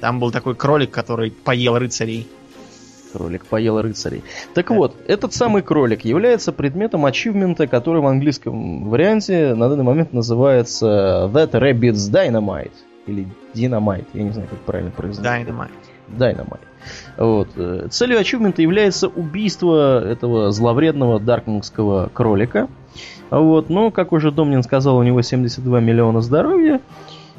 [0.00, 2.28] Там был такой кролик, который поел рыцарей.
[3.12, 4.22] Кролик поел рыцарей.
[4.54, 4.74] Так Да.
[4.74, 11.30] вот, этот самый кролик является предметом ачивмента, который в английском варианте на данный момент называется
[11.32, 12.72] That Rabbit's Dynamite.
[13.06, 15.48] Или Dynamite, я не знаю, как правильно произносить.
[15.48, 15.70] Dynamite.
[16.08, 16.60] Dynamite.
[17.16, 17.48] Вот.
[17.56, 22.68] э, Целью ачивмента является убийство этого зловредного даркмунгского кролика.
[23.30, 23.70] Вот.
[23.70, 26.80] Но, как уже Домнин сказал, у него 72 миллиона здоровья.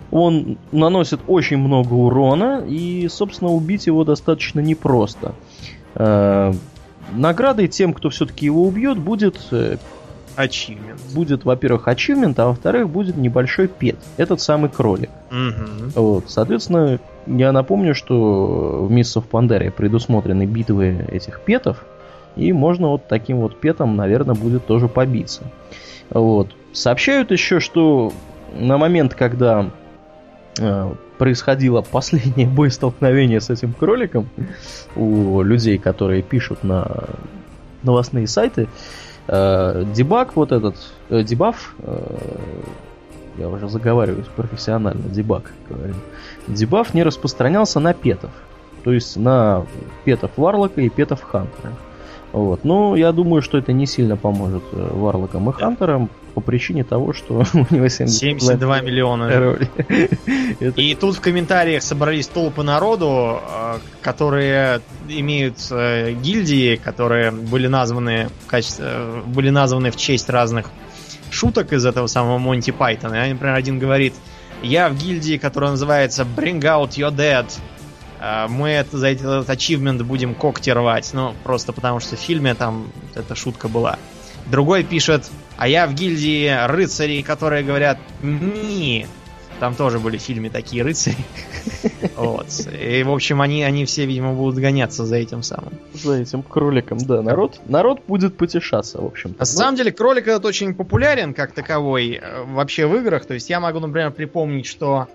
[0.10, 5.34] Он наносит очень много урона, и, собственно, убить его достаточно непросто.
[5.96, 6.54] Э,
[7.14, 9.38] Наградой тем, кто все-таки его убьет, будет,
[10.38, 11.14] Achievement.
[11.14, 13.98] будет во-первых, ачивмент, а во-вторых, будет небольшой пет.
[14.18, 15.10] Этот самый кролик.
[15.32, 15.92] Мгм.
[15.96, 21.86] Вот, соответственно, я напомню, что в Mists of Pandaria предусмотрены битвы этих петов,
[22.36, 25.44] и можно вот таким вот петом, наверное, будет тоже побиться.
[26.10, 26.50] Вот.
[26.72, 28.14] Сообщают еще, что
[28.54, 29.72] на момент, когда
[30.60, 34.30] э, происходило последнее боестолкновение с этим кроликом
[34.96, 36.88] у людей, которые пишут на
[37.84, 38.68] новостные сайты,
[39.28, 40.76] э, дебаг вот этот,
[41.10, 42.18] э, дебаф, э,
[43.38, 45.94] я уже заговариваюсь профессионально, дебаг говорю,
[46.48, 48.32] дебаф не распространялся на петов.
[48.84, 49.66] То есть на
[50.06, 51.74] петов Варлока и петов Хантера.
[52.32, 52.64] Вот.
[52.64, 57.14] Но я думаю, что это не сильно поможет э, Варлокам и Хантерам по причине того,
[57.14, 59.40] что у него 72, 72 миллиона.
[59.40, 59.70] роли.
[60.60, 67.66] Это- И тут в комментариях собрались толпы народу, э, которые имеют э, гильдии, которые были
[67.66, 70.70] названы в качестве, э, были названы в честь разных
[71.32, 73.28] шуток из этого самого Монти Пайтона.
[73.28, 74.14] И, например, один говорит,
[74.62, 77.48] Я в гильдии, которая называется Bring Out Your Dead.
[78.20, 81.10] А, мы это, за этот ачивмент будем когти рвать.
[81.14, 83.98] Ну, просто потому что в фильме там эта шутка была.
[84.46, 89.08] Другой пишет, а я в гильдии рыцарей, которые говорят «ни».
[89.60, 91.18] Там тоже были в фильме такие рыцари.
[92.16, 92.48] Вот.
[92.80, 95.74] И, в общем, они, они все, видимо, будут гоняться за этим самым.
[95.94, 97.22] За этим кроликом, да.
[97.22, 99.36] Народ, народ будет потешаться, в общем.
[99.38, 103.26] На самом деле, кролик этот очень популярен как таковой э, вообще в играх.
[103.26, 105.08] То есть я могу, например, припомнить, что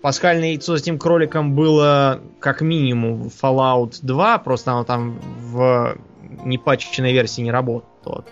[0.00, 5.96] пасхальное яйцо с этим кроликом было как минимум в Fallout 2, просто оно там в
[6.44, 8.24] непатченной версии не работало.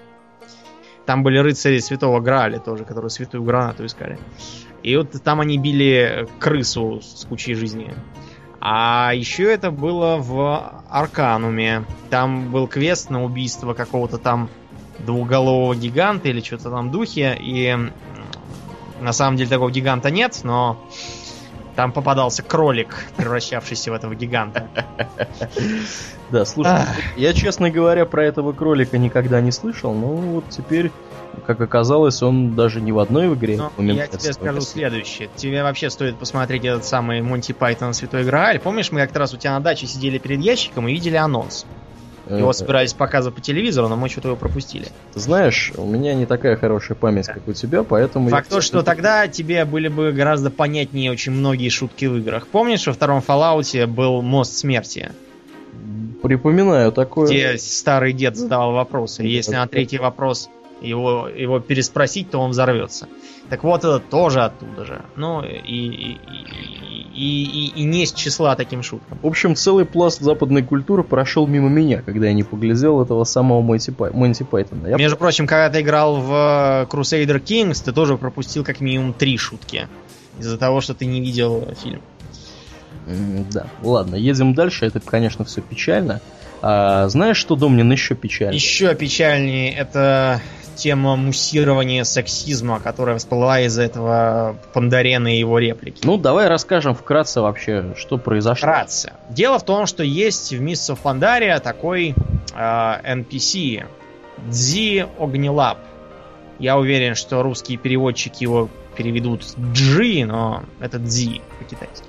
[1.07, 4.19] Там были рыцари Святого Граля тоже, которые святую гранату искали.
[4.83, 7.95] И вот там они били крысу с кучей жизни.
[8.61, 11.85] А еще это было в Аркануме.
[12.11, 14.49] Там был квест на убийство какого-то там
[14.99, 17.37] двуголового гиганта или что-то там духе.
[17.40, 17.77] И
[19.01, 20.85] на самом деле такого гиганта нет, но
[21.77, 24.69] там попадался кролик, превращавшийся в этого гиганта.
[26.29, 26.81] Да, слушай,
[27.17, 30.91] я, честно говоря, про этого кролика никогда не слышал, но вот теперь,
[31.47, 33.61] как оказалось, он даже не в одной игре.
[33.79, 35.29] Но я тебе скажу следующее.
[35.37, 38.59] Тебе вообще стоит посмотреть этот самый Монти Пайтон Святой Грааль.
[38.59, 41.65] Помнишь, мы как-то раз у тебя на даче сидели перед ящиком и видели анонс?
[42.29, 44.87] Его собирались показывать по телевизору, но мы что-то его пропустили.
[45.15, 48.31] Знаешь, у меня не такая хорошая память, как у тебя, поэтому...
[48.31, 52.49] Факт то, что тогда тебе были бы гораздо понятнее очень многие шутки в играх.
[52.49, 55.12] Помнишь, во втором Fallout был мост смерти?
[56.23, 57.29] Припоминаю такое.
[57.29, 59.23] Где старый дед задавал вопросы.
[59.23, 60.49] Если на третий вопрос
[60.81, 63.09] его, его переспросить, то он взорвется.
[63.49, 65.03] Так вот, это тоже оттуда же.
[65.15, 66.19] Ну, и, и,
[67.15, 69.19] и, и, и не с числа таким шуткам.
[69.23, 73.63] В общем, целый пласт западной культуры прошел мимо меня, когда я не поглядел этого самого
[73.63, 74.89] Монти, Пай, Монти Пайтона.
[74.89, 74.97] Я...
[74.97, 79.89] Между прочим, когда ты играл в Crusader Kings, ты тоже пропустил как минимум три шутки.
[80.39, 82.03] Из-за того, что ты не видел фильм.
[83.53, 84.87] Да, ладно, едем дальше.
[84.87, 86.21] Это, конечно, все печально.
[86.62, 88.57] А, знаешь, что, Домнин, еще печальнее?
[88.57, 90.40] Еще печальнее это
[90.77, 96.03] тема муссирования сексизма, которая всплыла из этого Пандарена и его реплики.
[96.05, 98.69] Ну, давай расскажем вкратце вообще, что произошло.
[98.69, 99.12] Вкратце.
[99.31, 102.14] Дело в том, что есть в Mists of Pandaria такой
[102.55, 103.85] э, NPC
[104.49, 105.79] Дзи Огнилап.
[106.59, 112.06] Я уверен, что русские переводчики его переведут Джи, но это Дзи по-китайски.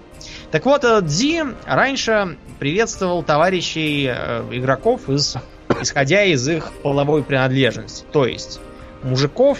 [0.51, 5.35] Так вот, Дзи раньше приветствовал товарищей э, игроков из
[5.81, 8.05] исходя из их половой принадлежности.
[8.11, 8.59] То есть,
[9.03, 9.59] мужиков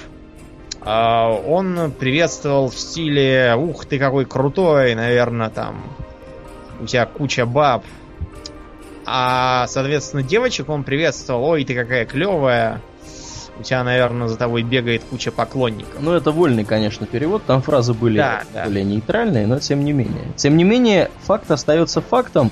[0.82, 5.84] э, он приветствовал в стиле «Ух, ты какой крутой, наверное, там
[6.80, 7.84] у тебя куча баб».
[9.06, 12.82] А, соответственно, девочек он приветствовал «Ой, ты какая клевая,
[13.60, 16.02] у тебя, наверное, за тобой бегает куча поклонников.
[16.02, 17.44] Ну, это вольный, конечно, перевод.
[17.46, 18.90] Там фразы были да, более да.
[18.90, 20.32] нейтральные, но тем не менее.
[20.36, 22.52] Тем не менее, факт остается фактом.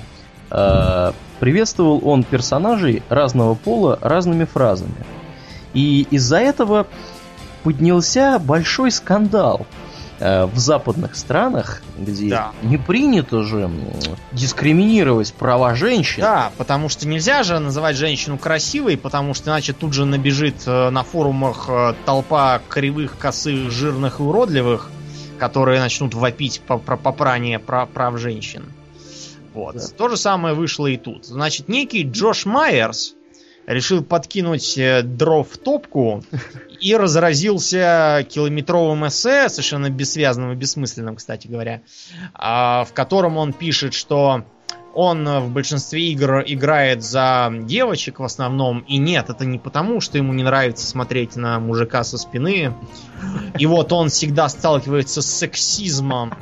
[0.50, 5.04] Э, приветствовал он персонажей разного пола разными фразами.
[5.74, 6.86] И из-за этого
[7.62, 9.66] поднялся большой скандал
[10.18, 12.52] в западных странах, где да.
[12.62, 13.70] не принято же
[14.32, 16.22] дискриминировать права женщин.
[16.22, 20.90] Да, потому что нельзя же называть женщину красивой, потому что иначе тут же набежит э,
[20.90, 21.68] на форумах
[22.04, 24.90] толпа кривых, косых, жирных и уродливых,
[25.38, 28.64] которые начнут вопить по, по, по пране прав, прав женщин.
[29.54, 29.76] Вот.
[29.76, 29.86] Да.
[29.96, 31.24] То же самое вышло и тут.
[31.24, 33.14] Значит, некий Джош Майерс
[33.66, 36.22] решил подкинуть э, дров в топку
[36.80, 41.82] и разразился километровым эссе, совершенно бессвязным и бессмысленным, кстати говоря,
[42.34, 44.44] а, в котором он пишет, что
[44.94, 50.16] он в большинстве игр играет за девочек в основном, и нет, это не потому, что
[50.16, 52.72] ему не нравится смотреть на мужика со спины,
[53.58, 56.32] и вот он всегда сталкивается с сексизмом,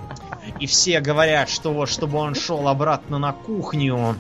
[0.61, 4.15] и все говорят, что вот чтобы он шел обратно на кухню,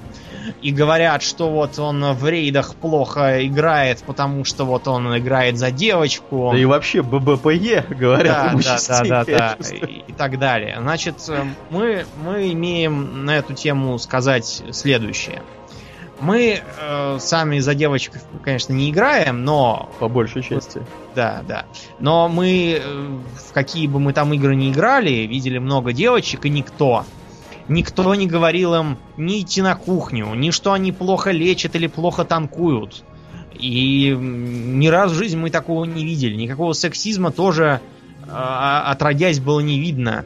[0.62, 5.70] и говорят, что вот он в рейдах плохо играет, потому что вот он играет за
[5.70, 6.50] девочку.
[6.52, 8.56] Да и вообще ББПЕ, говорят.
[8.56, 10.76] Да, да, да, да, да, и, так далее.
[10.80, 11.16] Значит,
[11.70, 15.42] мы, мы имеем на эту тему сказать следующее.
[16.20, 19.90] Мы э, сами за девочек, конечно, не играем, но...
[19.98, 20.80] По большей части.
[21.14, 21.66] Да, да.
[21.98, 26.50] Но мы, э, в какие бы мы там игры не играли, видели много девочек, и
[26.50, 27.04] никто,
[27.68, 32.24] никто не говорил им ни идти на кухню, ни что они плохо лечат или плохо
[32.24, 33.04] танкуют.
[33.54, 36.34] И ни раз в жизни мы такого не видели.
[36.34, 37.80] Никакого сексизма тоже,
[38.26, 40.24] э, отродясь, было не видно.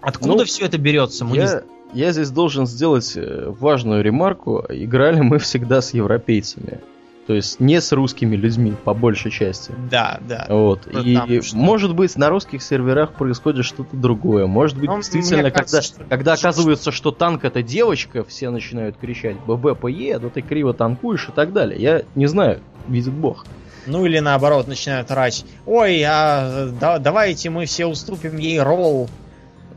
[0.00, 4.64] Откуда ну, все это берется, мы я, не я здесь должен сделать э, важную ремарку.
[4.68, 6.80] Играли мы всегда с европейцами.
[7.26, 9.72] То есть не с русскими людьми, по большей части.
[9.90, 10.46] Да, да.
[10.48, 10.86] Вот.
[10.92, 11.56] Ну, И что?
[11.56, 14.46] может быть на русских серверах происходит что-то другое.
[14.46, 18.50] Может быть, Ну, действительно, кажется, когда, что- когда что- оказывается, что танк это девочка, все
[18.50, 21.80] начинают кричать ББПЕ, то ты криво танкуешь и так далее.
[21.80, 23.46] Я не знаю, видит бог.
[23.86, 25.44] Ну или наоборот начинают орать.
[25.66, 29.08] Ой, а да- давайте мы все уступим ей ролл.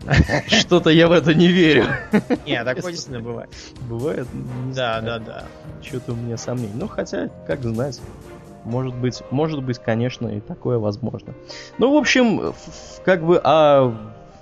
[0.48, 1.86] Что-то я в это не верю.
[2.46, 3.50] Не, такое действительно бывает.
[3.90, 4.28] Бывает?
[4.34, 5.44] Не Да, да, да.
[5.82, 6.74] Что-то у меня сомнений.
[6.76, 8.00] Ну, хотя, как знать.
[8.64, 11.34] Может быть, может быть, конечно, и такое возможно.
[11.78, 12.54] Ну, в общем,
[13.06, 13.96] как бы, а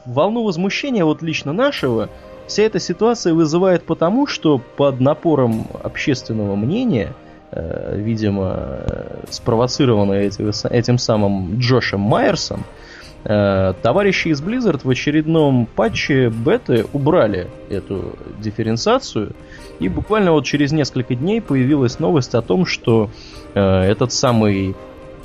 [0.05, 2.09] волну возмущения вот лично нашего
[2.47, 7.13] вся эта ситуация вызывает потому, что под напором общественного мнения,
[7.51, 12.94] э, видимо, э, спровоцированное этим, этим самым Джошем Майерсом, э,
[13.25, 19.31] товарищи из Blizzard в очередном патче беты убрали эту дифференциацию,
[19.79, 23.09] и буквально вот через несколько дней появилась новость о том, что
[23.55, 24.75] э, этот самый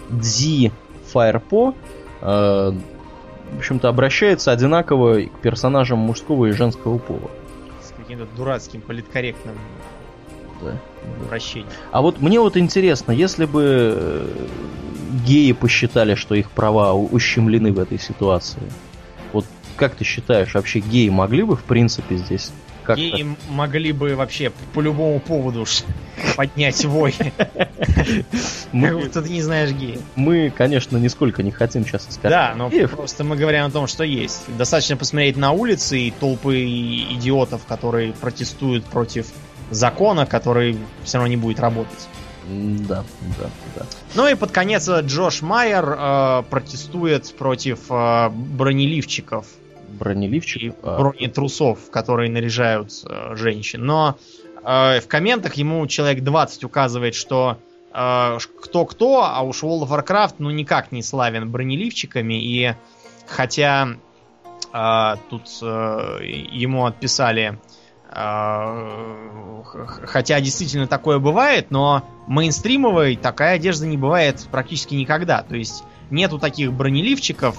[0.09, 0.73] Дзи
[1.13, 1.75] Фаерпо
[2.23, 2.73] э,
[3.53, 7.31] в общем-то, обращается одинаково к персонажам мужского и женского пола.
[7.83, 9.57] С каким-то дурацким политкорректным
[10.63, 10.77] Да.
[11.25, 11.69] обращением.
[11.91, 13.63] А вот мне вот интересно, если бы
[13.97, 14.27] э,
[15.11, 18.63] геи посчитали, что их права ущемлены в этой ситуации,
[19.33, 19.47] вот
[19.77, 22.53] как ты считаешь, вообще геи могли бы в принципе здесь
[22.85, 23.03] как-то...
[23.03, 25.65] Геи могли бы вообще по любому поводу
[26.37, 27.15] поднять вой.
[28.73, 30.01] Мы, ты не знаешь геев.
[30.15, 32.91] мы, конечно, нисколько не хотим сейчас искать Да, но геев.
[32.91, 34.43] просто мы говорим о том, что есть.
[34.57, 39.27] Достаточно посмотреть на улицы и толпы идиотов, которые протестуют против
[39.71, 42.09] закона, который все равно не будет работать.
[42.51, 43.05] Да,
[43.39, 43.87] да, да.
[44.15, 49.47] Ну и под конец э, Джош Майер э, протестует против э, бронеливчиков
[49.89, 50.63] Бронеливчик.
[50.63, 53.85] и а, бронетрусов, которые наряжают э, женщин.
[53.85, 54.19] Но
[54.65, 57.59] э, в комментах ему человек 20 указывает, что
[57.93, 62.35] э, кто-кто, а уж World of Warcraft ну никак не славен бронеливчиками.
[62.35, 62.75] И
[63.27, 63.97] хотя
[64.73, 66.19] э, тут э,
[66.53, 67.59] ему отписали,
[70.07, 75.43] хотя действительно такое бывает, но мейнстримовой такая одежда не бывает практически никогда.
[75.43, 77.57] То есть нету таких бронеливчиков,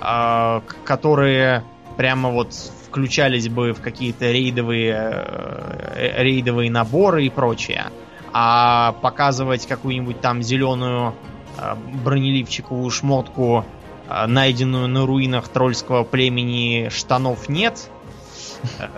[0.00, 1.64] э, которые
[1.96, 7.86] прямо вот включались бы в какие-то рейдовые, э, рейдовые наборы и прочее.
[8.32, 11.14] А показывать какую-нибудь там зеленую
[11.56, 13.64] э, бронеливчиковую шмотку,
[14.08, 17.93] э, найденную на руинах трольского племени, штанов нет, э,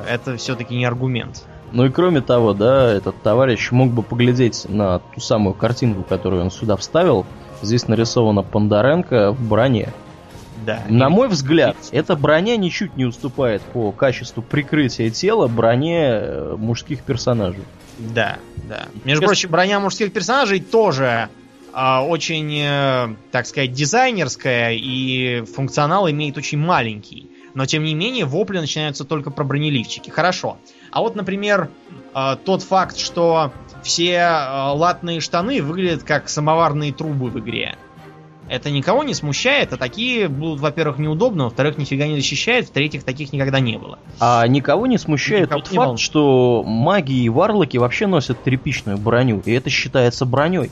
[0.08, 1.44] это все-таки не аргумент.
[1.72, 6.42] Ну и кроме того, да, этот товарищ мог бы поглядеть на ту самую картинку, которую
[6.42, 7.26] он сюда вставил.
[7.62, 9.92] Здесь нарисована Бондаренко в броне.
[10.64, 10.82] Да.
[10.88, 17.02] На мой взгляд, эта броня ничуть не уступает по качеству прикрытия тела броне э, мужских
[17.02, 17.62] персонажей.
[17.98, 18.84] Да, да.
[19.04, 21.28] Между Честно- прочим, броня мужских персонажей тоже
[21.72, 27.30] а, очень, э, так сказать, дизайнерская, и функционал имеет очень маленький.
[27.56, 30.10] Но, тем не менее, вопли начинаются только про бронеливчики.
[30.10, 30.58] Хорошо.
[30.90, 31.70] А вот, например,
[32.14, 33.50] э, тот факт, что
[33.82, 37.76] все э, латные штаны выглядят как самоварные трубы в игре.
[38.50, 43.32] Это никого не смущает, а такие будут, во-первых, неудобно, во-вторых, нифига не защищают, в-третьих, таких
[43.32, 43.98] никогда не было.
[44.20, 46.00] А никого не смущает Никого тот не факт, волнует.
[46.00, 50.70] что маги и варлоки вообще носят тряпичную броню, и это считается броней.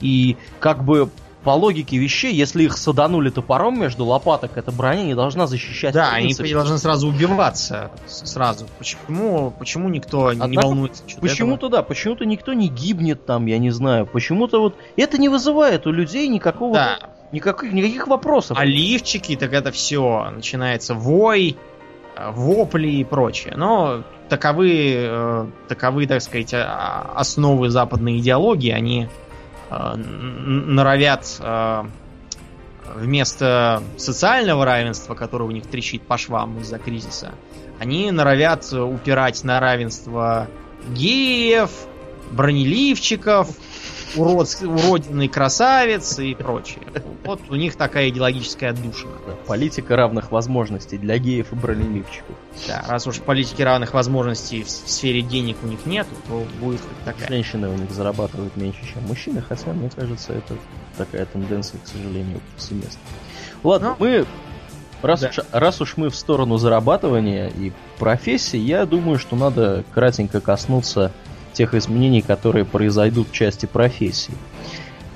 [0.00, 1.10] И как бы
[1.44, 5.92] по логике вещей, если их саданули топором между лопаток, эта броня не должна защищать.
[5.92, 8.66] Да, они должны сразу убиваться сразу.
[8.78, 11.02] Почему, почему никто не Однако, волнуется?
[11.02, 14.06] насчет Почему-то да, почему-то никто не гибнет там, я не знаю.
[14.06, 16.74] Почему-то вот это не вызывает у людей никакого?
[16.74, 16.98] Да.
[17.32, 18.56] никаких, никаких вопросов.
[18.58, 20.30] А лифчики, так это все.
[20.30, 21.56] Начинается вой,
[22.16, 23.54] э, вопли и прочее.
[23.56, 28.70] Но таковы, э, таковы, так сказать, а- основы западной идеологии.
[28.70, 29.08] Они
[29.96, 31.84] норовят э,
[32.94, 37.32] вместо социального равенства, которое у них трещит по швам из-за кризиса,
[37.78, 40.48] они норовят э, упирать на равенство
[40.90, 41.70] геев,
[42.30, 43.48] бронеливчиков,
[44.16, 46.82] урод, уродиной красавиц и прочее.
[47.24, 49.12] Вот у них такая идеологическая отдушина.
[49.46, 52.36] Политика равных возможностей для геев и бронеливчиков.
[52.66, 57.28] Да, раз уж политики равных возможностей в сфере денег у них нет, то будет такая.
[57.28, 60.56] Женщины у них зарабатывают меньше, чем мужчины, хотя, мне кажется, это
[60.96, 63.00] такая тенденция, к сожалению, повсеместно.
[63.62, 64.26] Ладно, Ну, мы...
[65.02, 65.30] Раз, да.
[65.30, 71.10] уж, раз уж мы в сторону зарабатывания и профессии, я думаю, что надо кратенько коснуться
[71.52, 74.34] тех изменений, которые произойдут в части профессии.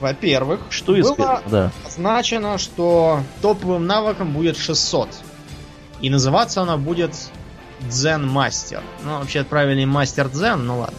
[0.01, 1.43] Во-первых, Что было известно?
[1.51, 1.73] Да.
[1.87, 5.09] означено, что топовым навыком будет 600.
[6.03, 7.13] И называться она будет
[7.81, 8.83] Дзен Мастер.
[9.05, 10.99] Ну, вообще правильный мастер Дзен, ну ладно.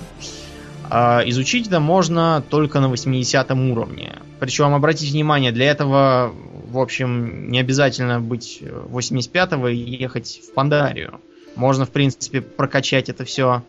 [0.90, 4.16] А изучить это можно только на 80 уровне.
[4.40, 6.34] Причем, обратите внимание, для этого,
[6.70, 11.20] в общем, не обязательно быть 85-го и ехать в Пандарию.
[11.56, 13.64] Можно, в принципе, прокачать это все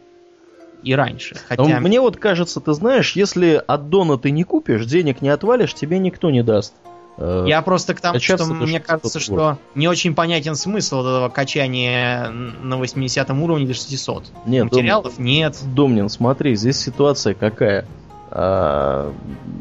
[0.82, 1.36] и раньше.
[1.48, 1.62] Хотя...
[1.62, 5.98] Но мне вот кажется, ты знаешь, если аддона ты не купишь, денег не отвалишь, тебе
[5.98, 6.74] никто не даст.
[7.18, 12.28] Э, Я просто к тому, что мне кажется, что не очень понятен смысл этого качания
[12.28, 14.24] на 80 уровне до 600.
[14.46, 15.24] Нет, Материалов Дом...
[15.24, 15.58] нет.
[15.74, 17.84] Домнин, смотри, здесь ситуация какая.
[18.30, 19.12] А,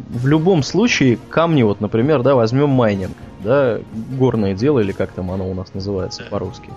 [0.09, 5.31] в любом случае, камни, вот, например, да, возьмем майнинг, да, горное дело, или как там
[5.31, 6.69] оно у нас называется по-русски.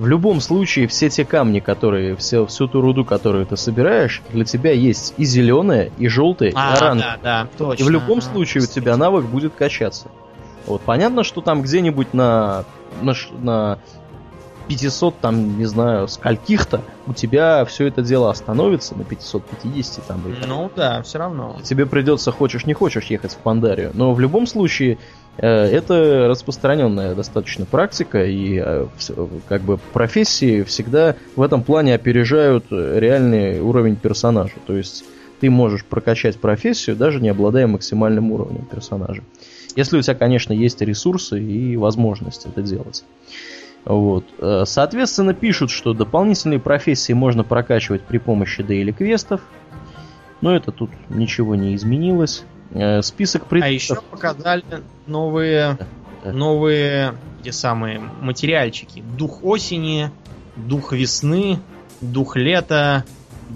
[0.00, 4.46] В любом случае, все те камни, которые, все, всю ту руду, которую ты собираешь, для
[4.46, 7.18] тебя есть и зеленые, и желтые, а, и оранжевые.
[7.22, 7.82] Да, да, точно.
[7.82, 10.08] И в любом случае у тебя навык будет качаться.
[10.64, 12.64] Вот понятно, что там где-нибудь на,
[13.02, 13.78] на, на
[14.68, 20.22] 500, там, не знаю, скольких-то, у тебя все это дело остановится на 550 там.
[20.26, 21.58] И ну да, все равно.
[21.62, 23.90] Тебе придется, хочешь не хочешь, ехать в Пандарию.
[23.92, 24.96] Но в любом случае,
[25.46, 28.86] это распространенная достаточно практика, и э,
[29.48, 34.54] как бы профессии всегда в этом плане опережают реальный уровень персонажа.
[34.66, 35.04] То есть
[35.40, 39.22] ты можешь прокачать профессию, даже не обладая максимальным уровнем персонажа.
[39.76, 43.04] Если у тебя, конечно, есть ресурсы и возможность это делать.
[43.84, 44.24] Вот.
[44.38, 49.40] Э, соответственно, пишут, что дополнительные профессии можно прокачивать при помощи дейли квестов.
[50.40, 52.44] Но это тут ничего не изменилось.
[52.72, 53.70] Э, список предметов...
[53.70, 54.64] А еще показали
[55.06, 55.78] новые,
[56.24, 59.02] новые те самые материальчики.
[59.16, 60.10] Дух осени,
[60.56, 61.58] дух весны,
[62.00, 63.04] дух лета,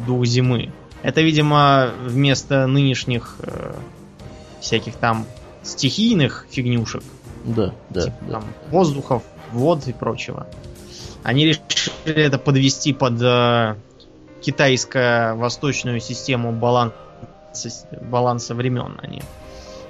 [0.07, 0.73] дух зимы.
[1.03, 3.75] Это, видимо, вместо нынешних э,
[4.61, 5.27] всяких там
[5.63, 7.03] стихийных фигнюшек.
[7.45, 8.33] Да, да, типа, да.
[8.33, 10.47] Там, воздухов, вод и прочего.
[11.23, 11.61] Они решили
[12.05, 13.77] это подвести под э,
[14.41, 16.97] китайско-восточную систему баланса,
[18.01, 19.23] баланса времен, а не,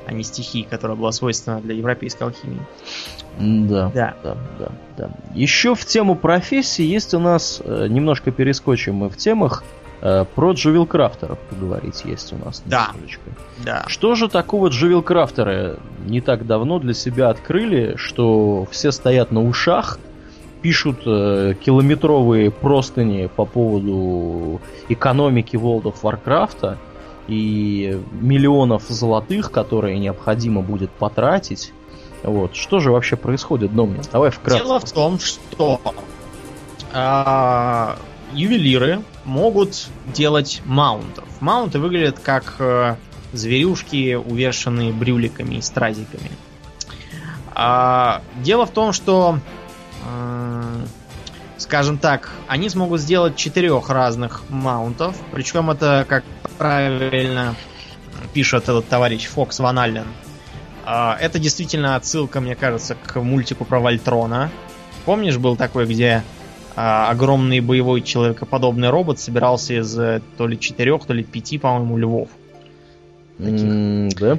[0.06, 2.62] а не стихии, которая была свойственна для европейской алхимии.
[3.38, 5.10] Да, да, да, да, да.
[5.34, 9.64] Еще в тему профессии есть у нас, э, немножко перескочим мы в темах,
[10.02, 12.62] э, про джувилкрафтеров поговорить есть у нас.
[12.66, 12.92] Да.
[13.64, 13.84] да.
[13.88, 19.98] Что же такого джувилкрафтеры не так давно для себя открыли, что все стоят на ушах,
[20.64, 26.78] пишут э, километровые простыни по поводу экономики World of Warcraft
[27.28, 31.72] и миллионов золотых, которые необходимо будет потратить.
[32.22, 32.56] Вот.
[32.56, 34.02] Что же вообще происходит, Домнин?
[34.12, 34.62] Давай вкратце.
[34.62, 35.80] Дело в том, что
[36.92, 37.96] а,
[38.32, 41.24] ювелиры могут делать маунтов.
[41.40, 42.96] Маунты выглядят как э,
[43.32, 46.30] зверюшки, увешанные брюликами и стразиками.
[47.54, 49.38] А, дело в том, что,
[50.06, 50.86] э,
[51.58, 55.16] скажем так, они смогут сделать четырех разных маунтов.
[55.32, 56.24] Причем это, как
[56.58, 57.54] правильно
[58.32, 60.06] пишет этот товарищ Фокс Ван Аллен,
[60.86, 64.50] э, это действительно отсылка, мне кажется, к мультику про Вольтрона.
[65.04, 66.22] Помнишь, был такой, где
[66.76, 71.96] а, огромный боевой человекоподобный робот собирался из э, то ли четырех, то ли пяти, по-моему,
[71.98, 72.28] львов.
[73.38, 74.38] Mm, да?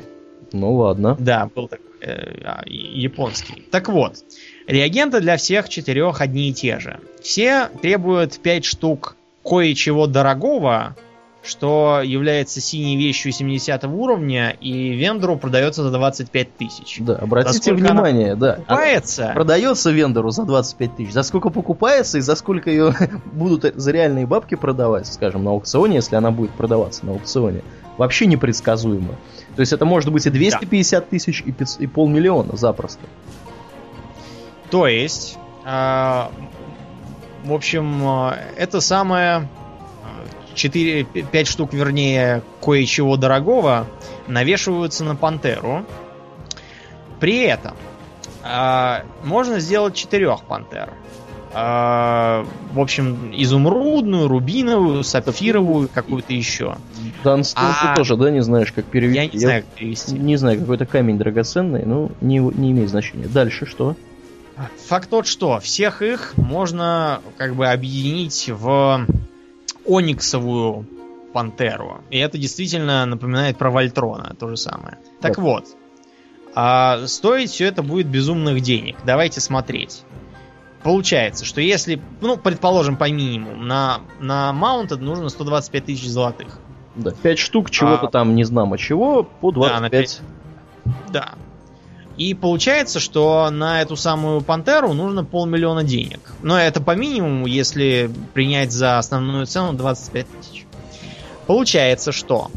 [0.51, 1.15] Ну ладно.
[1.17, 3.63] Да, был такой э, а, японский.
[3.71, 4.17] Так вот,
[4.67, 6.99] реагенты для всех четырех одни и те же.
[7.21, 10.95] Все требуют 5 штук кое-чего дорогого,
[11.45, 16.97] что является синей вещью 70 уровня, и вендору продается за 25 тысяч.
[16.99, 18.55] Да, обратите внимание, да.
[18.55, 19.31] Покупается.
[19.33, 21.13] Продается вендору за 25 тысяч.
[21.13, 22.95] За сколько покупается и за сколько ее
[23.33, 27.61] будут за реальные бабки продавать, скажем, на аукционе, если она будет продаваться на аукционе,
[27.97, 29.15] вообще непредсказуемо.
[29.55, 31.09] То есть это может быть и 250 да.
[31.09, 33.05] тысяч, и, 5, и полмиллиона запросто.
[34.71, 36.23] То есть, э,
[37.43, 39.47] в общем, э, это самое
[40.55, 43.87] 4, 5 штук, вернее, кое-чего дорогого
[44.27, 45.85] навешиваются на пантеру.
[47.19, 47.75] При этом
[48.43, 50.89] э, можно сделать четырех пантер.
[51.53, 56.77] Э, в общем, изумрудную, рубиновую, сапфировую, какую-то еще.
[57.23, 57.87] Данстон а...
[57.87, 59.19] ты тоже, да, не знаешь, как перевести?
[59.19, 60.13] Я не знаю, как перевести.
[60.13, 63.27] Не знаю, какой-то камень драгоценный, ну, не, не имеет значения.
[63.27, 63.95] Дальше что?
[64.87, 69.05] Факт тот, что всех их можно как бы объединить в
[69.87, 70.87] ониксовую
[71.33, 72.01] пантеру.
[72.09, 74.97] И это действительно напоминает про Вольтрона, то же самое.
[75.19, 75.41] Так да.
[75.41, 75.65] вот,
[76.55, 78.95] а, стоить все это будет безумных денег.
[79.05, 80.03] Давайте смотреть.
[80.83, 86.59] Получается, что если, ну, предположим, по минимуму, на, на Mounted нужно 125 тысяч золотых.
[86.95, 89.73] Да, 5 штук чего-то а, там, не знамо чего, по 25.
[89.73, 90.21] Да, на 5...
[91.11, 91.33] да.
[92.17, 96.19] И получается, что на эту самую пантеру нужно полмиллиона денег.
[96.41, 100.65] Но это по минимуму, если принять за основную цену 25 тысяч.
[101.45, 102.49] Получается, что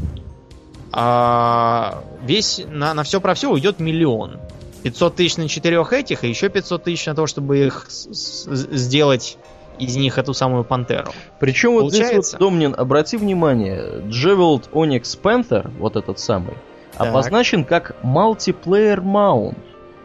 [0.91, 4.39] а, весь на, на все про все уйдет миллион.
[4.83, 9.37] 500 тысяч на четырех этих, и еще 500 тысяч на то, чтобы их сделать
[9.77, 11.11] из них эту самую пантеру.
[11.39, 12.37] Причем вот здесь Получается?
[12.37, 16.55] вот, Домнин, обрати внимание, Джевелд Onyx Panther, вот этот самый,
[16.99, 17.09] Так.
[17.09, 19.55] обозначен как multiplayer mount.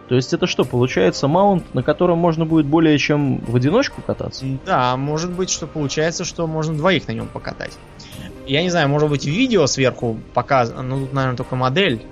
[0.09, 4.45] То есть это что, получается маунт, на котором можно будет более чем в одиночку кататься?
[4.67, 7.73] Да, может быть, что получается, что можно двоих на нем покатать.
[8.47, 12.03] Я не знаю, может быть, видео сверху показано, ну тут, наверное, только модель.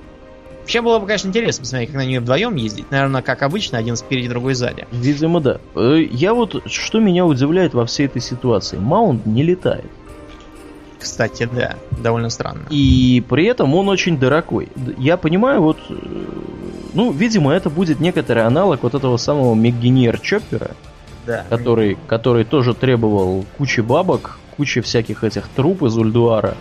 [0.61, 2.91] Вообще было бы, конечно, интересно посмотреть, как на нее вдвоем ездить.
[2.91, 4.87] Наверное, как обычно, один спереди, другой сзади.
[4.93, 5.59] Видимо, да.
[5.75, 9.91] Э, Я вот, что меня удивляет во всей этой ситуации, маунт не летает.
[11.03, 12.63] Кстати, да, довольно странно.
[12.71, 14.69] И при этом он очень дорогой.
[14.99, 15.95] Я понимаю, вот, э,
[16.95, 20.71] ну, видимо, это будет некоторый аналог вот этого самого Меггинер Чоппера,
[21.27, 21.45] Да.
[21.51, 26.57] который, который тоже требовал кучи бабок, кучи всяких этих труб из Ульдуара.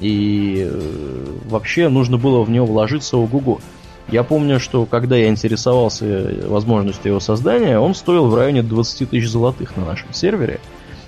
[0.00, 3.60] И э, вообще нужно было в него вложиться ого-го.
[4.08, 9.28] Я помню, что когда я интересовался возможностью его создания, он стоил в районе 20 тысяч
[9.28, 10.60] золотых на нашем сервере.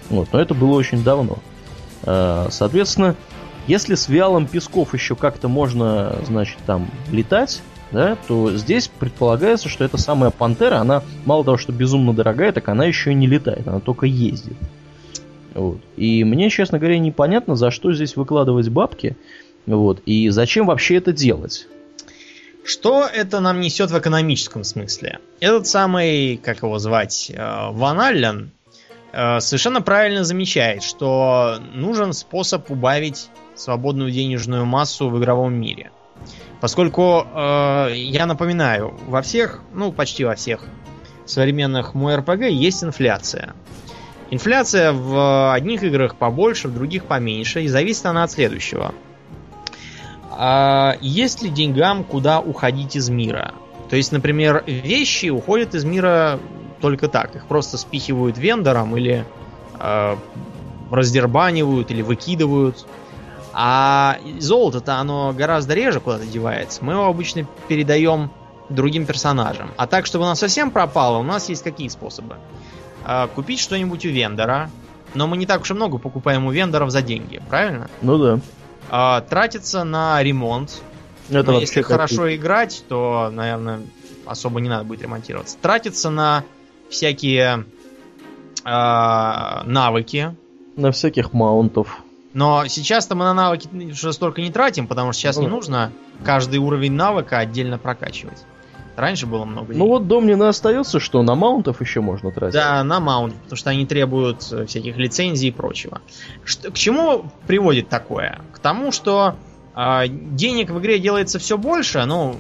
[0.09, 1.39] Вот, но это было очень давно.
[2.05, 3.17] Э, Соответственно,
[3.67, 9.85] если с вялом песков еще как-то можно, значит, там летать, да, то здесь предполагается, что
[9.85, 13.67] эта самая пантера, она мало того, что безумно дорогая, так она еще и не летает,
[13.67, 14.57] она только ездит.
[15.55, 15.81] Вот.
[15.97, 19.17] И мне, честно говоря, непонятно, за что здесь выкладывать бабки,
[19.67, 21.67] вот, и зачем вообще это делать.
[22.65, 25.21] Что это нам несет в экономическом смысле?
[25.39, 28.51] Этот самый, как его звать, э, Ван Аллен,
[29.13, 35.91] совершенно правильно замечает, что нужен способ убавить свободную денежную массу в игровом мире.
[36.61, 40.65] Поскольку, э, я напоминаю, во всех, ну почти во всех
[41.27, 43.55] современных МОРПГ есть инфляция.
[44.31, 48.95] Инфляция в одних играх побольше, в других поменьше, и зависит она от следующего.
[50.31, 53.55] А есть ли деньгам куда уходить из мира?
[53.89, 56.41] То есть, например, вещи уходят из мира
[56.81, 57.35] только так.
[57.37, 59.25] Их просто спихивают вендором или
[59.79, 60.17] э,
[60.91, 62.87] раздербанивают или выкидывают.
[63.53, 66.85] А золото-то оно гораздо реже куда-то девается.
[66.85, 68.31] Мы его обычно передаем
[68.69, 69.71] другим персонажам.
[69.77, 72.37] А так, чтобы оно совсем пропало, у нас есть какие способы?
[73.07, 74.71] Э, купить что-нибудь у вендора.
[75.15, 77.89] Но мы не так уж и много покупаем у вендоров за деньги, правильно?
[78.03, 78.41] Ну да.
[78.91, 80.83] А, тратится на ремонт.
[81.31, 83.81] Это Но если хорошо играть, то, наверное,
[84.27, 85.57] особо не надо будет ремонтироваться.
[85.61, 86.45] Тратится на
[86.91, 87.65] всякие
[88.65, 90.35] а, навыки.
[90.77, 91.99] На всяких маунтов.
[92.35, 95.91] Но сейчас-то мы на навыки уже столько не тратим, потому что сейчас Ну не нужно
[96.25, 98.45] каждый уровень навыка отдельно прокачивать.
[98.95, 99.89] Раньше было много Ну денег.
[99.89, 102.55] вот Домнина остается, что на маунтов еще можно тратить.
[102.55, 106.01] Да, на маунт, потому что они требуют э, всяких лицензий и прочего.
[106.45, 108.41] Что- к чему приводит такое?
[108.53, 109.37] К тому, что
[109.75, 112.37] а, денег в игре делается все больше, ну,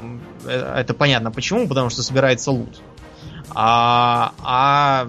[0.46, 2.80] э, это понятно почему, потому что собирается лут.
[3.58, 5.06] А, а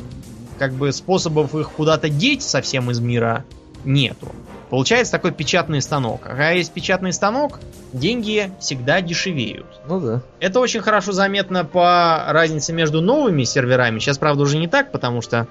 [0.58, 3.44] как бы способов их куда-то деть совсем из мира
[3.84, 4.30] нету.
[4.70, 6.22] Получается такой печатный станок.
[6.26, 7.60] А когда есть печатный станок,
[7.92, 9.66] деньги всегда дешевеют.
[9.88, 10.22] Ну да.
[10.40, 14.00] Это очень хорошо заметно по разнице между новыми серверами.
[14.00, 15.48] Сейчас, правда, уже не так, потому что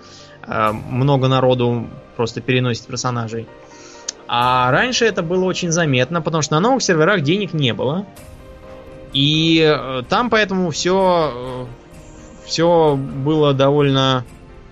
[0.47, 1.86] э, много народу
[2.16, 3.47] просто переносит персонажей.
[4.26, 8.07] А раньше это было очень заметно, потому что на новых серверах денег не было.
[9.12, 11.68] И э, там поэтому все,
[12.47, 14.24] все было довольно,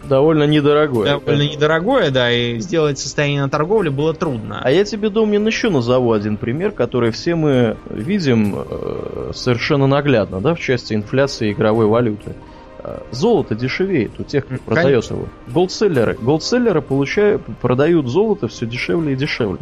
[0.09, 1.18] Довольно недорогое.
[1.18, 4.61] довольно недорогое, да, и сделать состояние на торговле было трудно.
[4.62, 10.41] А я тебе, Домнин, еще назову один пример, который все мы видим э, совершенно наглядно,
[10.41, 12.35] да, в части инфляции игровой валюты.
[12.81, 15.27] Э, Золото дешевеет у тех, кто М, продает его.
[15.49, 16.18] Голдселлеры.
[16.20, 19.61] Голдселлеры получают, продают золото все дешевле и дешевле.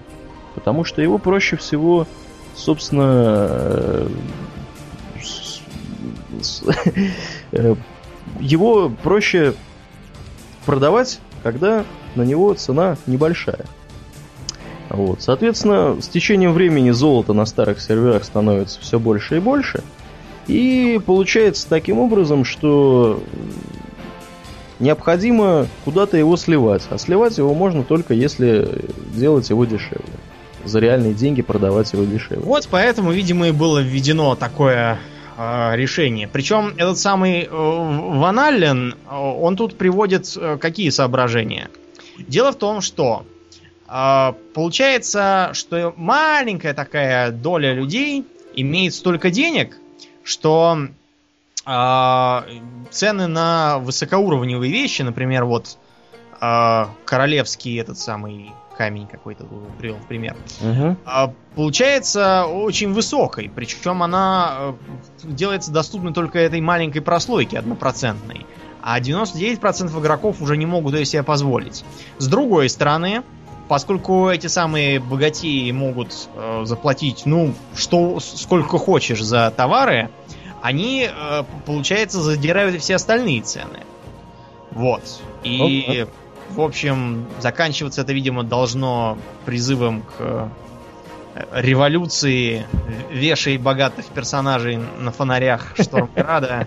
[0.57, 2.07] Потому что его проще всего,
[2.57, 4.09] собственно, э,
[8.41, 9.55] его проще
[10.67, 13.65] продавать, когда на него цена небольшая.
[14.89, 15.23] Вот.
[15.23, 19.83] Соответственно, с течением времени золото на старых серверах становится все больше и больше.
[20.47, 23.23] И получается таким образом, что
[24.81, 26.83] необходимо куда-то его сливать.
[26.91, 28.69] А сливать его можно только если
[29.15, 30.05] делать его дешевле.
[30.65, 32.45] За реальные деньги продавать его дешевле.
[32.45, 34.99] Вот поэтому, видимо, и было введено такое
[35.37, 36.29] э, решение.
[36.29, 41.71] Причем этот самый э, Ван Аллен, э, он тут приводит э, какие соображения?
[42.19, 43.25] Дело в том, что
[43.89, 48.25] э, получается, что маленькая такая доля людей
[48.55, 49.77] имеет столько денег,
[50.25, 50.89] что
[51.67, 52.41] э,
[52.91, 55.79] цены на высокоуровневые вещи, например, вот
[56.41, 59.47] э, королевский этот самый камень какой-то
[59.79, 60.37] привел в пример,
[61.05, 63.51] а, получается очень высокой.
[63.55, 64.73] Причем она э,
[65.25, 68.47] делается доступной только этой маленькой прослойке однопроцентной.
[68.83, 71.85] А 99% игроков уже не могут ее себе позволить.
[72.19, 73.23] С другой стороны,
[73.69, 80.11] поскольку эти самые богатеи могут э, заплатить, ну, что, сколько хочешь за товары,
[80.63, 83.81] они, э, получается, задирают и все остальные цены.
[84.73, 85.21] Вот.
[85.45, 86.07] И,
[86.55, 90.49] в общем, заканчиваться это, видимо, должно призывом к э,
[91.55, 92.67] революции
[93.11, 96.67] вешай богатых персонажей на фонарях Штормграда,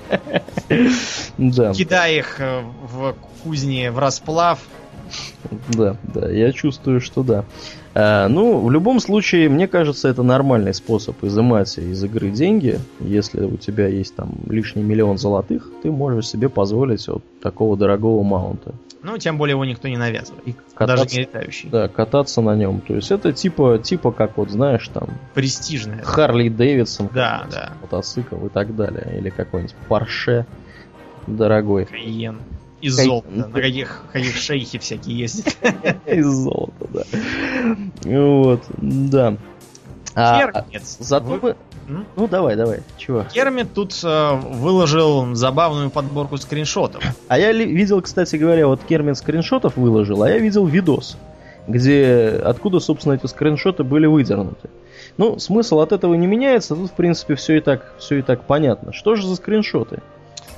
[1.37, 4.59] Да, кидай их э, в кузне в расплав.
[5.69, 7.45] да, да, я чувствую, что да.
[7.97, 12.79] А, ну, в любом случае, мне кажется, это нормальный способ изымать из игры деньги.
[12.99, 18.21] Если у тебя есть там лишний миллион золотых, ты можешь себе позволить вот такого дорогого
[18.23, 18.73] маунта.
[19.05, 20.41] Ну, тем более его никто не навязывает.
[20.47, 21.69] И Даже кататься, не летающий.
[21.69, 22.81] да, кататься на нем.
[22.81, 26.01] То есть это типа, типа как вот, знаешь, там, Престижное.
[26.01, 27.73] Харли Дэвидсон, Да, да.
[27.83, 29.15] мотоцикл и так далее.
[29.19, 30.47] Или какой-нибудь Порше
[31.27, 31.85] дорогой.
[31.85, 32.39] Кайен.
[32.81, 33.27] Из Кай- золота.
[33.29, 35.55] На каких, каких шейхи всякие ездят.
[36.07, 37.03] Из золота, да.
[38.03, 39.37] Вот, да.
[40.15, 40.83] А, Кермит.
[40.85, 41.55] зато Вы-.
[41.87, 42.05] М?
[42.15, 43.25] Ну, давай, давай, чего?
[43.33, 47.03] Кермит тут э, выложил забавную подборку скриншотов.
[47.27, 51.17] А я ли- видел, кстати говоря, вот Кермин скриншотов выложил, а я видел видос,
[51.67, 54.69] где откуда, собственно, эти скриншоты были выдернуты.
[55.17, 58.43] Ну, смысл от этого не меняется, тут, в принципе, все и так, все и так
[58.45, 58.91] понятно.
[58.93, 59.99] Что же за скриншоты?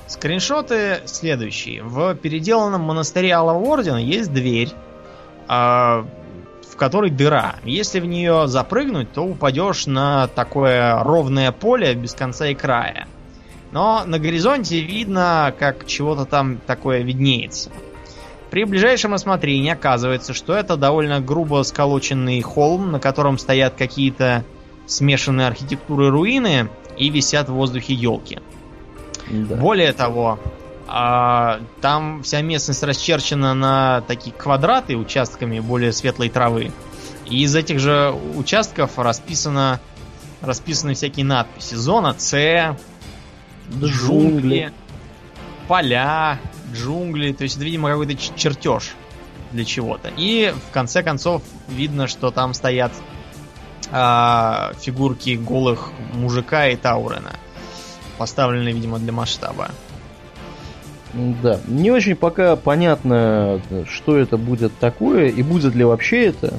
[0.08, 1.84] Скриншоты следующие.
[1.84, 4.72] В переделанном монастыре Алого Ордена есть дверь,
[5.50, 6.06] а,
[6.78, 7.56] в которой дыра.
[7.64, 13.08] Если в нее запрыгнуть, то упадешь на такое ровное поле без конца и края.
[13.72, 17.72] Но на горизонте видно, как чего-то там такое виднеется.
[18.52, 24.46] При ближайшем рассмотрении оказывается, что это довольно грубо сколоченный холм, на котором стоят какие-то
[24.86, 28.38] смешанные архитектуры руины и висят в воздухе елки.
[29.32, 29.56] Да.
[29.56, 30.38] Более того,
[30.88, 36.72] а, там вся местность расчерчена на такие квадраты участками более светлой травы.
[37.26, 39.82] И из этих же участков расписано,
[40.42, 41.76] расписаны всякие надписи.
[41.76, 42.76] Зона С,
[43.82, 44.72] джунгли,
[45.68, 46.40] поля,
[46.74, 47.34] джунгли.
[47.34, 48.96] То есть это, видимо, какой-то чертеж
[49.52, 50.12] для чего-то.
[50.16, 52.94] И в конце концов видно, что там стоят
[53.92, 57.36] а, фигурки голых мужика и Таурена.
[58.18, 59.72] Поставленные, видимо, для масштаба.
[61.42, 61.60] Да.
[61.68, 66.54] Не очень пока понятно, что это будет такое, и будет ли вообще это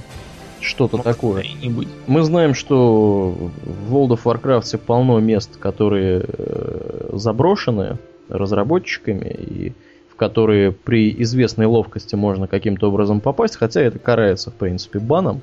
[0.61, 1.43] что-то Может, такое.
[1.43, 1.89] и не.
[2.07, 3.31] Мы знаем, что
[3.63, 7.99] в World of Warcraft полно мест, которые э, заброшены
[8.29, 9.73] разработчиками и
[10.11, 15.43] в которые при известной ловкости можно каким-то образом попасть, хотя это карается, в принципе, баном,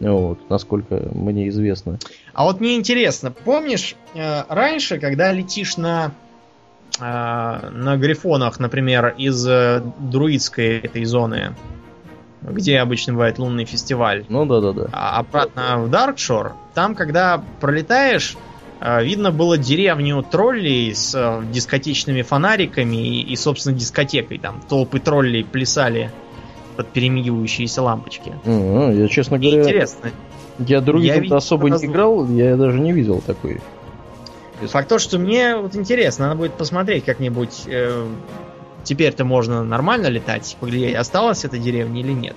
[0.00, 1.98] вот, насколько мне известно.
[2.34, 6.12] А вот мне интересно, помнишь, э, раньше, когда летишь на
[7.00, 11.54] на грифонах, например, из э, друидской этой зоны,
[12.42, 14.88] где обычно бывает лунный фестиваль, Ну да-да-да.
[14.92, 18.36] а обратно в Даркшор, там, когда пролетаешь,
[18.80, 24.38] э, видно было деревню троллей с э, дискотечными фонариками и, и, собственно, дискотекой.
[24.38, 26.10] Там толпы троллей плясали
[26.76, 28.32] под перемигивающиеся лампочки.
[28.44, 30.10] М, Я, честно говоря, интересно.
[30.58, 33.60] я друидом видел особо не играл, я даже не видел такой.
[34.66, 37.62] Факт то, что мне вот интересно, надо будет посмотреть как-нибудь.
[37.66, 38.06] э,
[38.84, 42.36] Теперь-то можно нормально летать, поглядеть, осталась эта деревня или нет.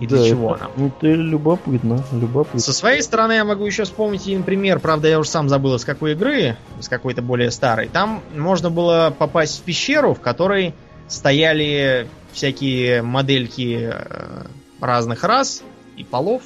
[0.00, 0.86] И для Да, чего это, она?
[0.86, 2.58] Это любопытно, любопытно.
[2.58, 5.84] Со своей стороны я могу еще вспомнить один пример, правда я уже сам забыл из
[5.84, 7.88] какой игры, из какой-то более старой.
[7.88, 10.74] Там можно было попасть в пещеру, в которой
[11.06, 14.46] стояли всякие модельки э,
[14.80, 15.62] разных рас
[15.96, 16.42] и полов,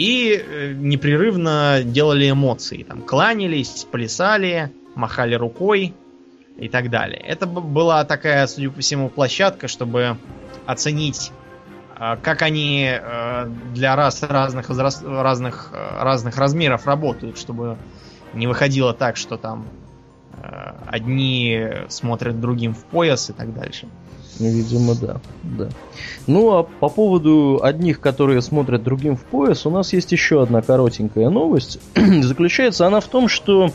[0.00, 2.84] и э, непрерывно делали эмоции.
[2.84, 5.94] Там кланялись, плясали, махали рукой
[6.56, 7.20] и так далее.
[7.20, 10.16] Это была такая, судя по всему, площадка, чтобы
[10.64, 11.32] оценить
[11.96, 17.76] а, как они э, для рас разных, разных, э, разных размеров работают, чтобы
[18.32, 19.66] не выходило так, что там
[20.86, 23.88] одни смотрят другим в пояс и так дальше.
[24.40, 25.68] Видимо, да, да.
[26.26, 30.62] Ну, а по поводу одних, которые смотрят другим в пояс, у нас есть еще одна
[30.62, 31.78] коротенькая новость.
[31.94, 33.70] Заключается она в том, что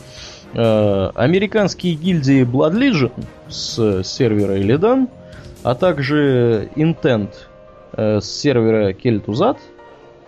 [0.52, 5.08] э, американские гильдии Blood Legion с сервера Illidan,
[5.62, 7.30] а также Intent
[7.92, 9.58] э, с сервера Kel'Thuzad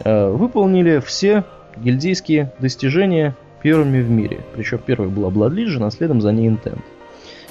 [0.05, 1.45] э, выполнили все
[1.77, 4.41] гильдейские достижения первыми в мире.
[4.55, 6.81] Причем первой была Blood Legion, а следом за ней Intent.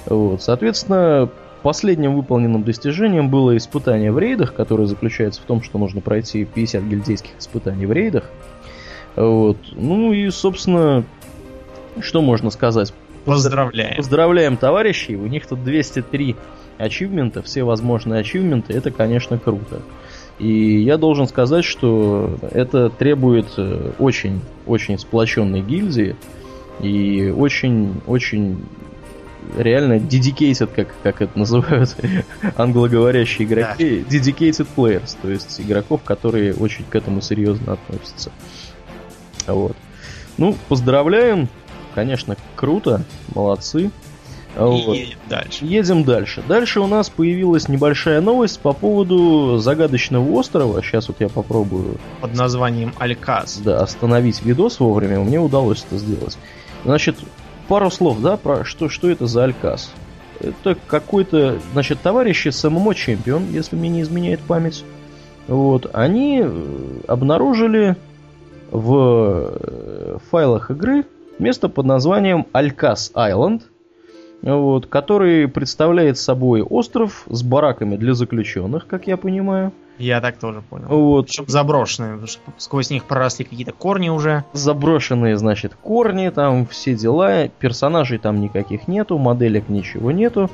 [0.06, 1.30] Вот, соответственно,
[1.62, 6.84] последним выполненным достижением было испытание в рейдах, которое заключается в том, что нужно пройти 50
[6.84, 8.24] гильдейских испытаний в рейдах.
[9.16, 9.58] Вот.
[9.74, 11.04] Ну и, собственно,
[12.00, 12.94] что можно сказать?
[13.26, 13.98] Поздравляем.
[13.98, 16.36] Поздравляем товарищей, у них тут 203
[16.78, 19.82] ачивмента, все возможные ачивменты, это, конечно, круто.
[20.40, 23.48] И я должен сказать, что это требует
[23.98, 26.16] очень-очень э, сплоченной гильдии
[26.80, 28.64] и очень-очень
[29.56, 31.96] реально dedicated, как, как это называют
[32.58, 34.16] англоговорящие игроки, да.
[34.16, 38.32] dedicated players, то есть игроков, которые очень к этому серьезно относятся.
[39.48, 39.76] Вот.
[40.38, 41.48] Ну, поздравляем,
[41.96, 43.92] конечно, круто, молодцы.
[44.56, 44.96] Вот.
[44.96, 45.66] И едем дальше.
[45.66, 46.44] Едем дальше.
[46.48, 50.82] Дальше у нас появилась небольшая новость по поводу загадочного острова.
[50.82, 51.98] Сейчас вот я попробую...
[52.22, 53.60] Под названием Альказ.
[53.60, 55.20] Да, остановить видос вовремя.
[55.20, 56.38] Мне удалось это сделать.
[56.84, 57.18] Значит,
[57.68, 59.92] пару слов, да, про что, что это за Альказ.
[60.40, 64.84] Это какой-то, значит, товарищи с ММО Чемпион, если мне не изменяет память.
[65.48, 67.96] Вот, они э, обнаружили
[68.70, 71.06] в э, файлах игры
[71.40, 73.64] место под названием Алькас Айленд–
[74.42, 79.72] вот, который представляет собой остров с бараками для заключенных, как я понимаю.
[79.98, 80.88] Я так тоже понял.
[80.88, 81.28] Вот.
[81.28, 82.20] Причем заброшенные,
[82.58, 84.44] сквозь них проросли какие-то корни уже.
[84.54, 90.50] Заброшенные, значит, корни, там все дела, персонажей там никаких нету, моделек ничего нету.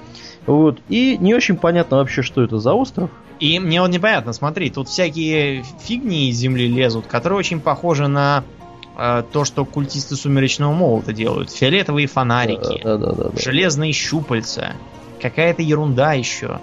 [0.45, 0.79] Вот.
[0.89, 3.09] И не очень понятно вообще, что это за остров.
[3.39, 8.43] И мне вот непонятно, смотри, тут всякие фигни из земли лезут, которые очень похожи на
[8.95, 11.49] Э, то, что культисты сумеречного молота делают.
[11.51, 14.73] Фиолетовые фонарики, да, да, да, да, железные щупальца,
[15.23, 16.59] какая-то ерунда еще.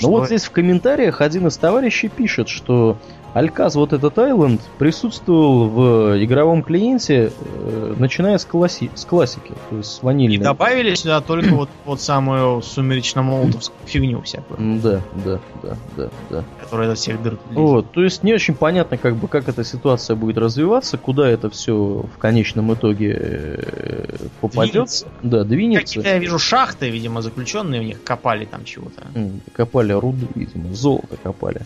[0.00, 2.96] Ну вот здесь в комментариях один из товарищей пишет, что
[3.34, 9.76] Альказ, вот этот Айленд, присутствовал в игровом клиенте, э, начиная с, класси с классики, то
[9.76, 10.36] есть с ванильной.
[10.36, 14.80] И добавили сюда только вот, вот самую сумеречно-молотовскую фигню всякую.
[14.80, 16.44] Да, да, да, да, да.
[16.60, 20.14] Которая до всех дыр Вот, то есть не очень понятно, как бы, как эта ситуация
[20.14, 21.74] будет развиваться, куда это все
[22.14, 24.72] в конечном итоге э, попадет.
[24.74, 25.06] Двинется.
[25.22, 25.86] Да, двинется.
[25.86, 29.02] Какие-то, я вижу, шахты, видимо, заключенные у них копали там чего-то.
[29.54, 31.62] Копали руду, видимо, золото копали.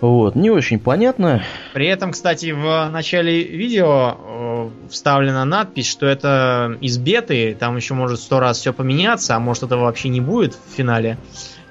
[0.00, 1.42] Вот, не очень понятно.
[1.74, 7.94] При этом, кстати, в начале видео э, вставлена надпись, что это из беты, там еще
[7.94, 11.18] может сто раз все поменяться, а может этого вообще не будет в финале.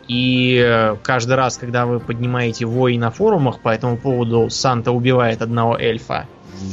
[0.09, 5.41] И э, каждый раз, когда вы поднимаете вой на форумах по этому поводу, Санта убивает
[5.41, 6.27] одного эльфа.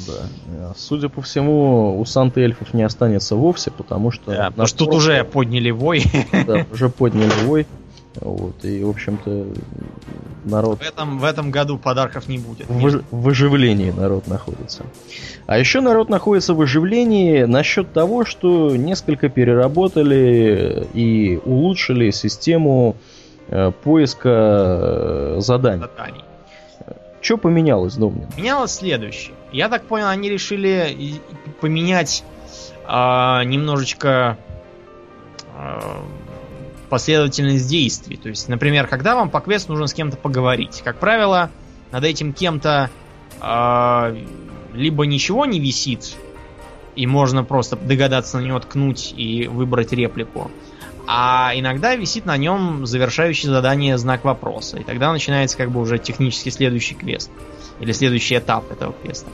[0.07, 0.73] Да.
[0.77, 4.33] Судя по всему, у Санты эльфов не останется вовсе, потому что...
[4.33, 6.03] Да, потому что тут уже подняли вой.
[6.47, 7.67] Да, уже подняли вой.
[8.21, 9.47] Вот, и, в общем-то,
[10.45, 10.79] народ...
[10.79, 12.69] В этом, в этом году подарков не будет.
[12.69, 14.85] В, в выживлении народ находится.
[15.47, 22.97] А еще народ находится в выживлении насчет того, что несколько переработали и улучшили систему
[23.49, 25.81] э, поиска э, заданий.
[25.81, 26.25] заданий.
[27.21, 28.29] Что поменялось, Домнин?
[28.37, 29.35] Менялось следующее.
[29.51, 31.21] Я так понял, они решили
[31.61, 32.23] поменять
[32.87, 34.37] э, немножечко
[35.57, 35.81] э,
[36.89, 38.17] последовательность действий.
[38.17, 40.83] То есть, например, когда вам по квесту нужно с кем-то поговорить.
[40.85, 41.51] Как правило,
[41.93, 42.91] над этим кем-то
[43.41, 44.25] э,
[44.75, 46.17] либо ничего не висит,
[46.97, 50.51] и можно просто догадаться на него ткнуть и выбрать реплику.
[51.07, 54.79] А иногда висит на нем завершающий задание знак вопроса.
[54.79, 57.31] И тогда начинается как бы уже технически следующий квест.
[57.81, 59.29] Или следующий этап этого квеста.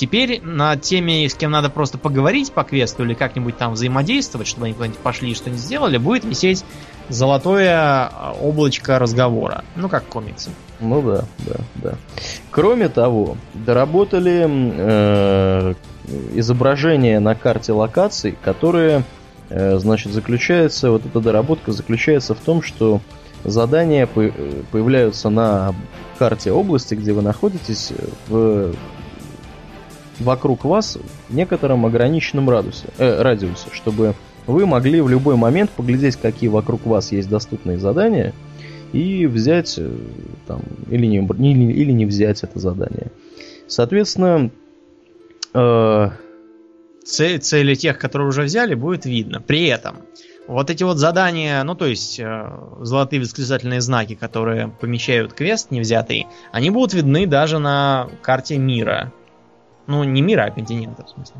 [0.00, 4.64] Теперь на теме, с кем надо просто поговорить по квесту или как-нибудь там взаимодействовать, чтобы
[4.64, 6.64] они куда-нибудь пошли и что-нибудь сделали, будет висеть
[7.10, 9.62] золотое а, облачко разговора.
[9.76, 10.52] Ну, как комиксы.
[10.80, 11.94] Ну да, да, да.
[12.50, 15.74] Кроме того, доработали э,
[16.34, 19.04] изображение на карте локаций, которые,
[19.50, 23.02] э, значит, заключается, вот эта доработка заключается в том, что
[23.44, 25.74] задания появляются на
[26.18, 27.92] карте области, где вы находитесь,
[28.28, 28.72] в
[30.20, 30.98] вокруг вас
[31.28, 34.14] в некотором ограниченном радиусе, э, радиусе, чтобы
[34.46, 38.32] вы могли в любой момент поглядеть, какие вокруг вас есть доступные задания,
[38.92, 39.90] и взять э,
[40.46, 43.10] там, или, не, или, или не взять это задание.
[43.66, 44.50] Соответственно,
[45.54, 46.10] э...
[47.02, 49.40] Цель, цели тех, которые уже взяли, будет видно.
[49.40, 49.96] При этом
[50.50, 52.50] вот эти вот задания, ну то есть э,
[52.80, 59.12] золотые восклицательные знаки, которые помещают квест невзятый, они будут видны даже на карте мира.
[59.90, 61.34] Ну, не мира, а континента, в смысле.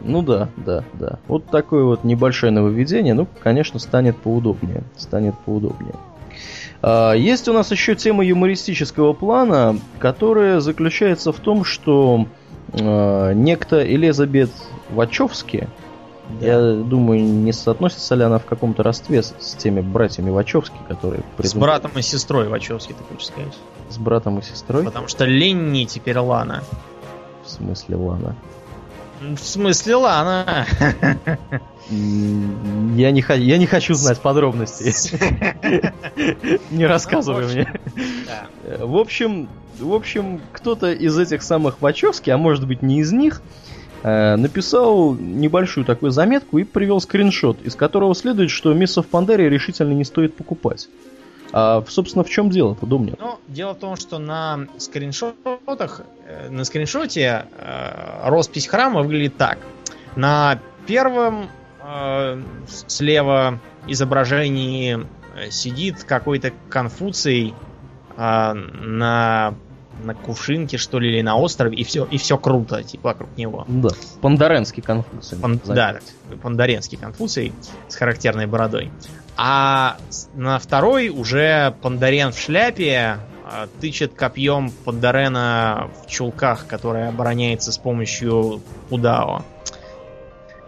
[0.00, 1.18] Ну да, да, да.
[1.28, 4.84] Вот такое вот небольшое нововведение, ну, конечно, станет поудобнее.
[4.96, 5.94] Станет поудобнее.
[6.80, 12.26] А, есть у нас еще тема юмористического плана, которая заключается в том, что
[12.72, 14.50] а, некто Элизабет
[14.90, 15.68] Вачовски,
[16.40, 21.20] Я думаю, не соотносится ли она в каком-то родстве с, с теми братьями Вачовски, которые...
[21.20, 23.58] С придумали- братом и сестрой Вачовски, ты хочешь сказать?
[23.90, 24.84] С братом и сестрой?
[24.84, 26.62] Потому что Ленни теперь Лана.
[27.58, 28.36] В смысле, Лана.
[29.20, 30.66] В смысле Лана?
[31.90, 34.92] Я не, я не хочу знать подробностей.
[36.70, 37.72] Не рассказывай мне.
[38.64, 39.48] Э, В общем,
[39.80, 43.42] в общем, кто-то из этих самых Вачовски, а может быть не из них,
[44.02, 49.48] э, написал небольшую такую заметку и привел скриншот, из которого следует, что Мисс of Pandaria
[49.48, 50.88] решительно не стоит покупать.
[51.52, 52.86] А, собственно, в чем дело-то?
[52.86, 59.58] Ну, дело в том, что на скриншотах, э, на скриншоте э, роспись храма выглядит так.
[60.16, 61.48] На первом
[61.80, 62.42] э,
[62.86, 67.54] слева изображении э, сидит какой-то Конфуций
[68.16, 69.54] э, на,
[70.04, 73.64] на кувшинке, что ли, или на острове, и все, и все круто, типа, вокруг него.
[73.68, 73.90] Да,
[74.20, 75.38] Пандаренский Конфуций.
[75.38, 75.98] Пан- да,
[76.42, 77.52] пандаренский Конфуций
[77.88, 78.90] с характерной бородой.
[79.36, 79.96] А
[80.34, 87.78] на второй уже Пандарен в шляпе а, тычет копьем Пандарена в чулках, который обороняется с
[87.78, 89.44] помощью Удао.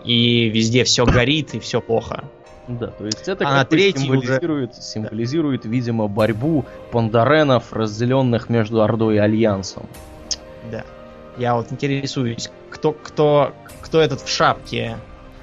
[0.04, 2.24] И везде все горит и все плохо.
[2.78, 8.82] Да, то есть это А как третий уже- символизирует, символизирует, видимо, борьбу пандаренов, разделенных между
[8.82, 9.86] Ордой и Альянсом.
[10.70, 10.84] Да.
[11.36, 14.96] Я вот интересуюсь, кто, кто, кто этот в шапке,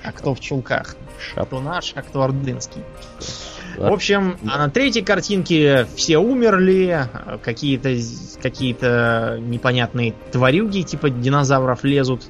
[0.04, 0.96] а кто в чулках.
[1.20, 1.48] Шап.
[1.48, 2.84] Кто наш, а кто ордынский.
[3.78, 3.90] Да.
[3.90, 7.08] В общем, а на третьей картинке все умерли,
[7.44, 7.96] какие-то
[8.42, 12.24] какие-то непонятные тварюги типа динозавров лезут.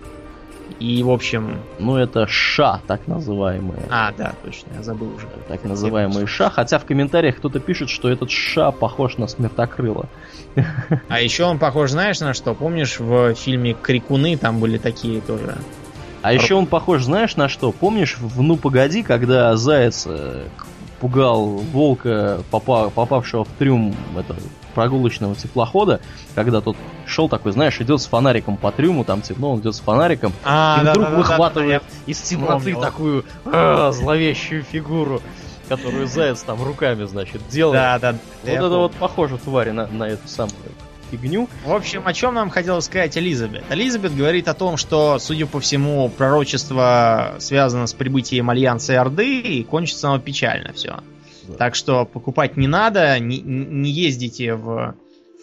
[0.80, 1.60] И, в общем...
[1.80, 3.82] Ну, это ша, так называемые.
[3.90, 5.28] А, да, точно, я забыл уже.
[5.48, 6.50] Так называемые ша.
[6.50, 10.08] Хотя в комментариях кто-то пишет, что этот ша похож на смертокрыла.
[11.08, 12.54] А еще он похож, знаешь, на что?
[12.54, 15.58] Помнишь, в фильме «Крикуны» там были такие тоже?
[16.22, 17.72] А еще он похож, знаешь, на что?
[17.72, 20.46] Помнишь в «Ну, погоди», когда заяц э,
[21.00, 24.40] пугал волка, попа- попавшего в трюм этого
[24.78, 26.02] прогулочного теплохода,
[26.36, 29.80] когда тот шел такой, знаешь, идет с фонариком по трюму, там темно, он идет с
[29.80, 32.82] фонариком, А, и вдруг да-да-да-да, выхватывает из темноты вспомнил.
[32.82, 35.24] такую а, зловещую фигуру,
[35.68, 37.74] которую заяц там руками, значит, делает.
[37.74, 38.12] Да, да.
[38.44, 38.78] Вот это помню.
[38.78, 40.54] вот похоже, твари, на, на эту самую
[41.10, 41.50] фигню.
[41.66, 43.64] В общем, о чем нам хотелось сказать Элизабет?
[43.72, 49.40] Элизабет говорит о том, что, судя по всему, пророчество связано с прибытием Альянса и Орды,
[49.40, 50.98] и кончится оно печально все.
[51.48, 51.54] Да.
[51.56, 54.96] Так что покупать не надо, не, не ездите в,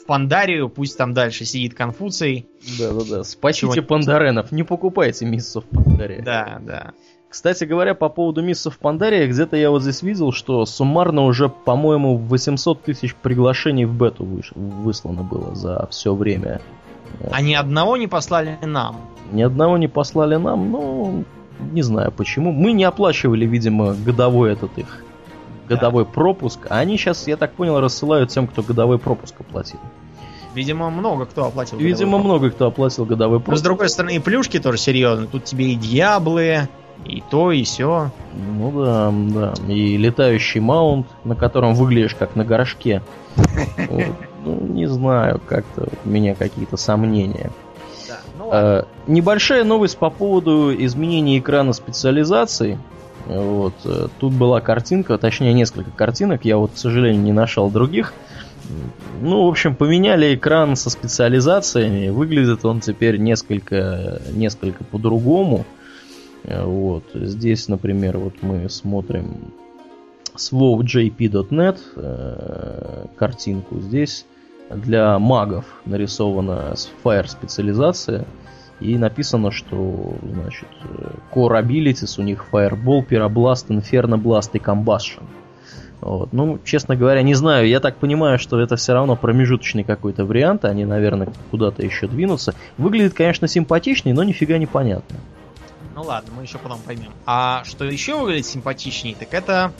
[0.02, 2.46] в Пандарию, пусть там дальше сидит Конфуций.
[2.78, 6.22] Да-да-да, спасите Чего- пандаренов, не покупайте миссов Пандария.
[6.22, 6.92] Да, да.
[7.28, 12.16] Кстати говоря, по поводу миссов Пандария, где-то я вот здесь видел, что суммарно уже, по-моему,
[12.16, 16.61] 800 тысяч приглашений в бету выш- выслано было за все время.
[17.32, 18.96] А ни одного не послали нам.
[19.32, 21.24] Ни одного не послали нам, ну,
[21.72, 22.52] не знаю почему.
[22.52, 25.02] Мы не оплачивали, видимо, годовой этот их
[25.68, 29.78] годовой пропуск, а они сейчас, я так понял, рассылают тем, кто годовой пропуск оплатил.
[30.54, 31.78] Видимо, много кто оплатил.
[31.78, 33.64] Видимо, годовой много кто оплатил годовой Но, с пропуск.
[33.64, 35.26] другой стороны, и плюшки тоже серьезные.
[35.26, 36.68] Тут тебе и дьяблы,
[37.04, 38.10] и то, и все.
[38.32, 39.54] Ну да, да.
[39.72, 43.02] И летающий маунт, на котором выглядишь как на горшке.
[44.46, 47.50] Ну, не знаю, как-то у меня какие-то сомнения.
[48.38, 52.78] Ну Э, Небольшая новость по поводу изменения экрана специализации.
[53.27, 53.75] Вот.
[54.18, 58.12] Тут была картинка, точнее несколько картинок, я вот, к сожалению, не нашел других.
[59.20, 62.09] Ну, в общем, поменяли экран со специализациями.
[62.09, 65.64] Выглядит он теперь несколько, несколько по-другому.
[66.45, 67.05] Вот.
[67.14, 69.53] Здесь, например, вот мы смотрим
[70.35, 73.81] с wowjp.net э, картинку.
[73.81, 74.27] Здесь
[74.70, 78.27] для магов нарисована Fire специализация.
[78.81, 80.68] И написано, что, значит,
[81.33, 85.22] Core Abilities у них Fireball, Pyroblast, Inferno Blast и Combustion.
[86.01, 86.33] Вот.
[86.33, 87.66] Ну, честно говоря, не знаю.
[87.66, 90.64] Я так понимаю, что это все равно промежуточный какой-то вариант.
[90.66, 92.55] Они, наверное, куда-то еще двинутся.
[92.77, 95.16] Выглядит, конечно, симпатичней, но нифига не понятно.
[95.95, 97.12] Ну ладно, мы еще потом поймем.
[97.25, 99.72] А что еще выглядит симпатичней, так это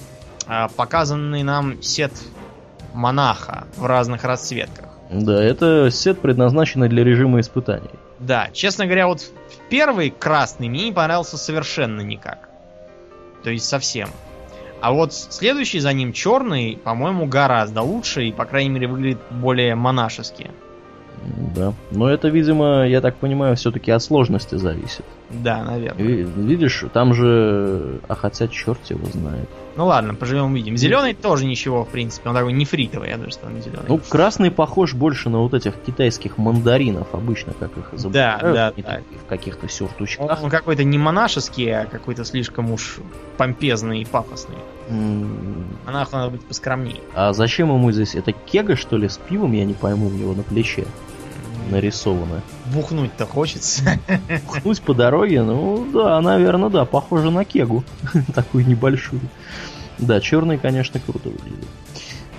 [0.47, 2.13] а, показанный нам сет
[2.95, 4.91] монаха в разных расцветках.
[5.11, 7.91] Да, это сет предназначенный для режима испытаний.
[8.25, 9.23] Да, честно говоря, вот
[9.69, 12.49] первый красный мне не понравился совершенно никак.
[13.43, 14.09] То есть совсем.
[14.81, 19.75] А вот следующий за ним черный, по-моему, гораздо лучше и, по крайней мере, выглядит более
[19.75, 20.51] монашески.
[21.55, 21.73] Да.
[21.91, 25.05] Но это, видимо, я так понимаю, все-таки от сложности зависит.
[25.31, 26.05] Да, наверное.
[26.05, 27.99] Ви- Видишь, там же...
[28.09, 29.49] А хотя черт его знает.
[29.77, 30.77] Ну ладно, поживем увидим.
[30.77, 32.29] Зеленый тоже ничего, в принципе.
[32.29, 33.87] Он такой нефритовый, я думаю, что он зеленый.
[33.89, 38.43] Ну, красный похож больше на вот этих китайских мандаринов, обычно, как их изображают.
[38.43, 38.71] да, да.
[38.71, 40.43] такие В каких-то он, сюртучках.
[40.43, 42.99] он какой-то не монашеский, а какой-то слишком уж
[43.37, 44.57] помпезный и пафосный.
[44.89, 47.01] М, Монаху надо быть поскромней.
[47.15, 48.15] А зачем ему здесь?
[48.15, 50.85] Это кега, что ли, с пивом, я не пойму, у него на плече
[51.71, 52.43] нарисовано.
[52.73, 53.99] Бухнуть-то хочется.
[54.47, 57.85] Пхнуть по дороге, ну да, наверное, да, похоже на кегу.
[58.35, 59.21] Такую небольшую.
[59.99, 61.69] Да, черный, конечно, круто выглядит.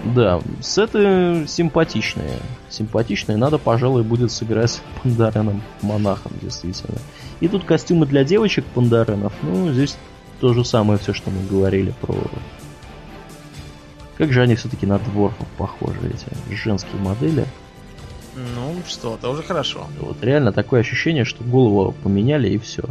[0.04, 2.38] Да, сеты симпатичные.
[2.70, 3.38] Симпатичные.
[3.38, 6.98] Надо, пожалуй, будет сыграть пандареном монахом, действительно.
[7.40, 9.34] И тут костюмы для девочек пандаренов.
[9.42, 9.98] Ну, здесь
[10.40, 12.16] то же самое все, что мы говорили про...
[14.18, 17.46] Как же они все-таки на дворфов похожи, эти женские модели.
[18.36, 19.86] Ну, что, тоже хорошо.
[20.00, 22.84] Вот реально такое ощущение, что голову поменяли и все.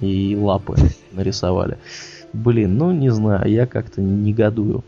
[0.00, 0.76] И лапы
[1.12, 1.78] нарисовали.
[2.32, 4.82] Блин, ну не знаю, я как-то негодую.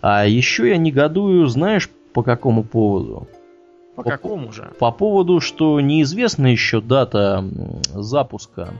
[0.00, 3.28] А еще я негодую, знаешь, по какому поводу?
[3.94, 4.70] По По- какому же?
[4.78, 7.44] По поводу, что неизвестна еще дата
[7.94, 8.72] запуска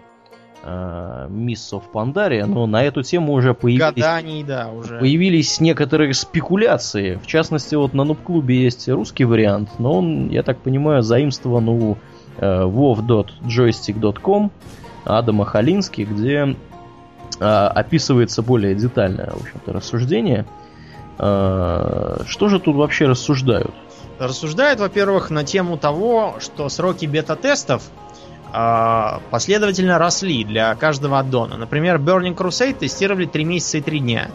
[1.28, 4.98] Miss of Pandaria, но на эту тему уже появились, Гаданий, да, уже.
[4.98, 7.18] появились некоторые спекуляции.
[7.22, 11.96] В частности, вот на Нуб-клубе есть русский вариант, но он, я так понимаю, заимствован у
[12.38, 14.50] э, wow.joystick.com
[15.04, 16.56] Адама Халински, где
[17.40, 20.46] э, описывается более детальное, в общем-то, рассуждение.
[21.18, 23.74] Э, что же тут вообще рассуждают?
[24.18, 27.82] Рассуждают, во-первых, на тему того, что сроки бета-тестов
[29.30, 31.56] последовательно росли для каждого аддона.
[31.56, 34.30] Например, Burning Crusade тестировали 3 месяца и 3 дня.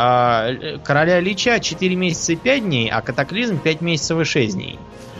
[0.00, 4.54] А, э, Короля Лича 4 месяца и 5 дней, а Катаклизм 5 месяцев и 6
[4.54, 4.78] дней.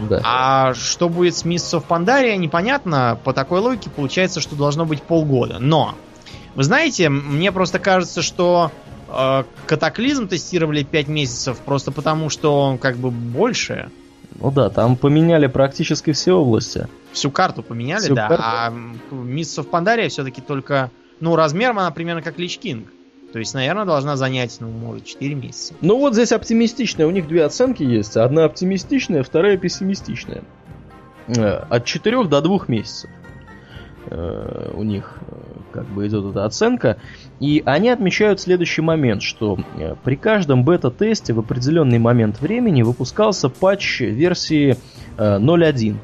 [0.09, 0.20] Да.
[0.22, 3.18] А что будет с Mists of Pandaria, непонятно.
[3.24, 5.59] По такой логике получается, что должно быть полгода.
[5.59, 5.97] Но,
[6.55, 8.70] вы знаете, мне просто кажется, что
[9.09, 13.91] э, Катаклизм тестировали 5 месяцев просто потому, что он как бы больше.
[14.37, 16.87] Ну да, там поменяли практически все области.
[17.12, 18.29] Всю карту поменяли, Всю да.
[18.29, 18.43] карту.
[18.47, 20.91] А м, Mists of Pandaria все-таки только...
[21.20, 22.89] Ну, размером она примерно как Лич Кинг.
[23.33, 25.74] То есть, наверное, должна занять, ну, может, 4 месяца.
[25.81, 28.16] Ну вот здесь оптимистичная, у них две оценки есть.
[28.16, 30.43] Одна оптимистичная, вторая пессимистичная.
[31.26, 33.11] Э, От 4 до 2 месяцев
[34.11, 35.35] э, у них э,
[35.73, 36.99] как бы идет эта оценка.
[37.41, 43.49] И они отмечают следующий момент, что э, при каждом бета-тесте в определенный момент времени выпускался
[43.49, 44.77] патч версии
[45.17, 45.97] э, 0.1.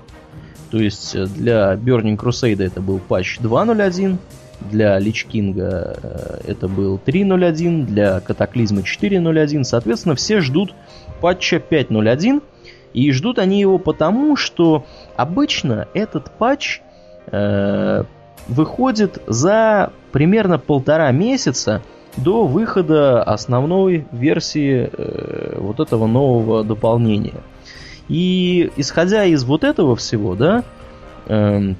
[0.70, 4.16] То есть для Burning Crusade это был патч 2.0.1,
[4.70, 9.64] для Лич Кинга это был 3.0.1, для Катаклизма 4.0.1.
[9.64, 10.74] Соответственно, все ждут
[11.20, 12.42] патча 5.0.1.
[12.94, 14.86] И ждут они его потому, что
[15.16, 16.80] обычно этот патч
[18.46, 21.82] выходит за примерно полтора месяца
[22.16, 27.40] до выхода основной версии э, вот этого нового дополнения.
[28.08, 30.62] И исходя из вот этого всего, да,
[31.26, 31.76] эм,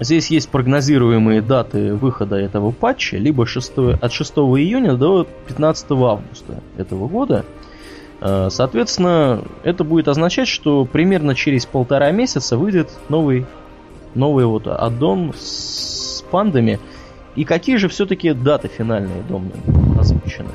[0.00, 6.60] здесь есть прогнозируемые даты выхода этого патча, либо 6, от 6 июня до 15 августа
[6.76, 7.44] этого года.
[8.20, 13.46] Э, Соответственно, это будет означать, что примерно через полтора месяца выйдет новый,
[14.14, 16.78] новый вот аддон с пандами.
[17.36, 20.50] И какие же все-таки даты финальные, Домнин, озвучены?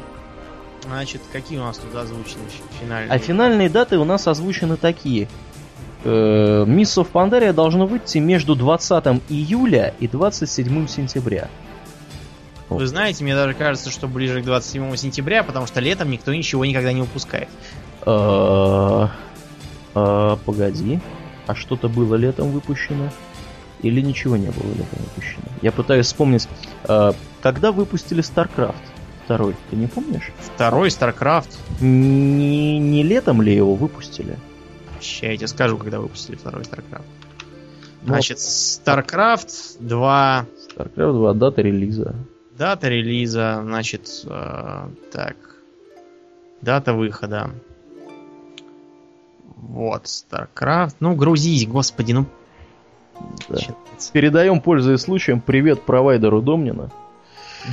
[0.86, 3.14] Значит, какие у нас тут озвучены фи- финальные?
[3.14, 5.28] А финальные даты у нас озвучены такие.
[6.06, 11.50] Miss of Pandaria должно выйти между 20 июля и 27 сентября.
[12.70, 16.64] Вы знаете, мне даже кажется, что ближе к 27 сентября, потому что летом никто ничего
[16.66, 17.50] никогда не выпускает.
[18.06, 19.08] Э,
[19.96, 21.00] э, Погоди.
[21.48, 23.10] А что-то было летом выпущено?
[23.82, 25.44] Или ничего не было летом выпущено?
[25.62, 26.48] Я пытаюсь вспомнить,
[26.88, 27.12] э,
[27.42, 28.76] когда выпустили StarCraft
[29.30, 30.32] второй, ты не помнишь?
[30.40, 31.56] Второй StarCraft.
[31.82, 34.38] Не, не летом ли его выпустили?
[35.02, 37.04] Ща я тебе скажу, когда выпустили второй StarCraft.
[38.02, 42.16] Ну, Значит, StarCraft 2, StarCraft 2, дата релиза.
[42.58, 45.36] дата релиза, значит, э, так,
[46.62, 47.52] дата выхода.
[49.56, 50.96] Вот, StarCraft.
[51.00, 52.26] Ну, грузись, господи, ну...
[53.50, 53.58] Да.
[54.14, 56.90] Передаем, пользуясь случаем, привет провайдеру Домнина.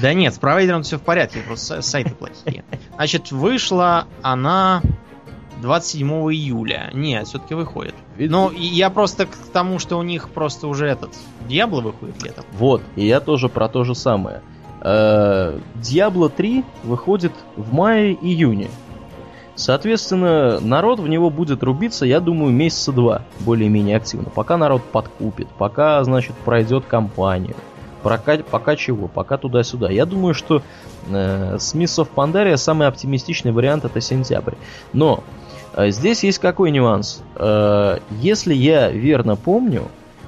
[0.01, 2.64] Да нет, с провайдером все в порядке, просто са- сайты плохие.
[2.97, 4.82] Значит, вышла она
[5.62, 6.90] 27 июля.
[6.92, 7.94] Нет, все-таки выходит.
[8.18, 11.11] Ну, я просто к тому, что у них просто уже этот
[11.49, 12.44] Диабло выходит летом.
[12.53, 14.42] Вот, и я тоже про то же самое.
[14.82, 18.68] Э, Diablo 3 выходит в мае-июне.
[19.57, 24.29] Соответственно, народ в него будет рубиться, я думаю, месяца два более-менее активно.
[24.29, 27.57] Пока народ подкупит, пока, значит, пройдет кампанию.
[28.03, 29.91] Пока, пока чего, пока туда-сюда.
[29.91, 30.63] Я думаю, что
[31.09, 34.55] э, с Miss of Pandaria самый оптимистичный вариант это сентябрь.
[34.93, 35.25] Но
[35.73, 37.23] э, здесь есть какой нюанс.
[37.35, 39.85] Э, если я верно помню,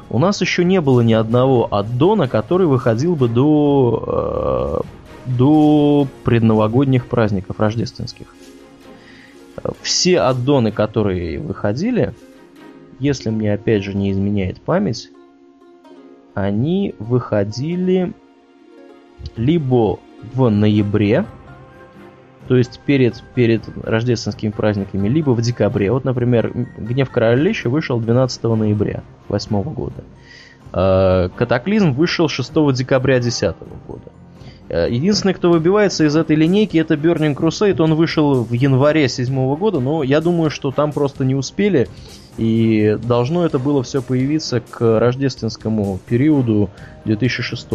[0.08, 4.82] у нас еще не было ни одного аддона, который выходил бы до,
[5.26, 8.26] э, до предновогодних праздников рождественских
[9.82, 12.14] все аддоны, которые выходили,
[12.98, 15.10] если мне опять же не изменяет память,
[16.34, 18.12] они выходили
[19.36, 19.98] либо
[20.34, 21.24] в ноябре,
[22.46, 25.92] то есть перед, перед рождественскими праздниками, либо в декабре.
[25.92, 30.04] Вот, например, «Гнев Королевища» вышел 12 ноября 2008 года.
[30.72, 33.56] А, «Катаклизм» вышел 6 декабря 2010
[33.86, 34.10] года.
[34.68, 37.80] Э, единственный, кто выбивается из этой линейки, это Burning Crusade.
[37.82, 41.88] Он вышел в январе седьмого года, но я думаю, что там просто не успели.
[42.36, 46.70] И должно это было все появиться к рождественскому периоду
[47.04, 47.66] 2006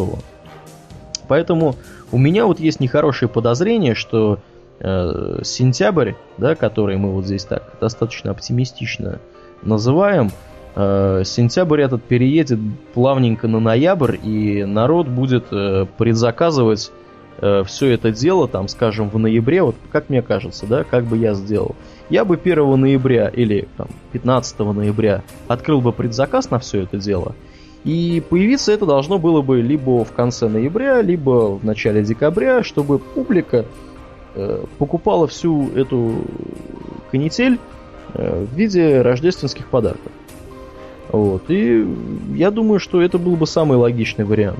[1.27, 1.75] Поэтому
[2.11, 4.39] у меня вот есть нехорошее подозрение, что
[4.79, 9.19] э, сентябрь, да, который мы вот здесь так достаточно оптимистично
[9.63, 10.31] называем,
[10.76, 12.59] сентябрь этот переедет
[12.93, 16.91] плавненько на ноябрь, и народ будет э, предзаказывать
[17.38, 21.17] э, все это дело, там, скажем, в ноябре, вот как мне кажется, да, как бы
[21.17, 21.76] я сделал.
[22.09, 27.36] Я бы 1 ноября или там, 15 ноября открыл бы предзаказ на все это дело,
[27.84, 32.97] и появиться это должно было бы либо в конце ноября, либо в начале декабря, чтобы
[32.97, 33.65] публика
[34.36, 36.15] э, покупала всю эту
[37.11, 37.59] канитель
[38.15, 40.11] э, в виде рождественских подарков.
[41.14, 41.43] Вот.
[41.47, 41.88] И
[42.34, 44.59] я думаю, что это был бы самый логичный вариант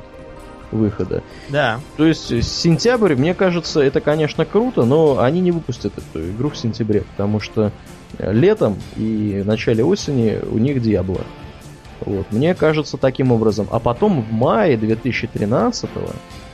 [0.72, 1.22] выхода.
[1.50, 1.80] Да.
[1.98, 6.58] То есть сентябрь, мне кажется, это, конечно, круто, но они не выпустят эту игру в
[6.58, 7.72] сентябре, потому что
[8.20, 11.22] летом и в начале осени у них Диабло.
[12.02, 12.28] Вот.
[12.32, 13.68] Мне кажется таким образом.
[13.72, 15.90] А потом в мае 2013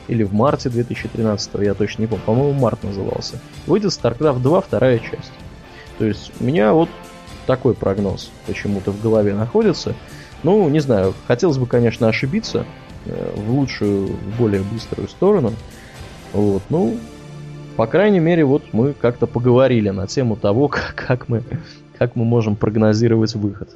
[0.08, 4.98] или в марте 2013, я точно не помню, по-моему, март назывался, выйдет StarCraft 2 вторая
[4.98, 5.32] часть.
[5.98, 6.88] То есть у меня вот
[7.46, 9.94] такой прогноз почему-то в голове находится.
[10.42, 12.64] Ну, не знаю, хотелось бы, конечно, ошибиться
[13.06, 15.52] э, в лучшую, в более быструю сторону.
[16.32, 16.96] Вот, ну,
[17.76, 21.42] по крайней мере, вот мы как-то поговорили на тему того, как, как, мы,
[21.98, 23.70] как мы можем прогнозировать выход.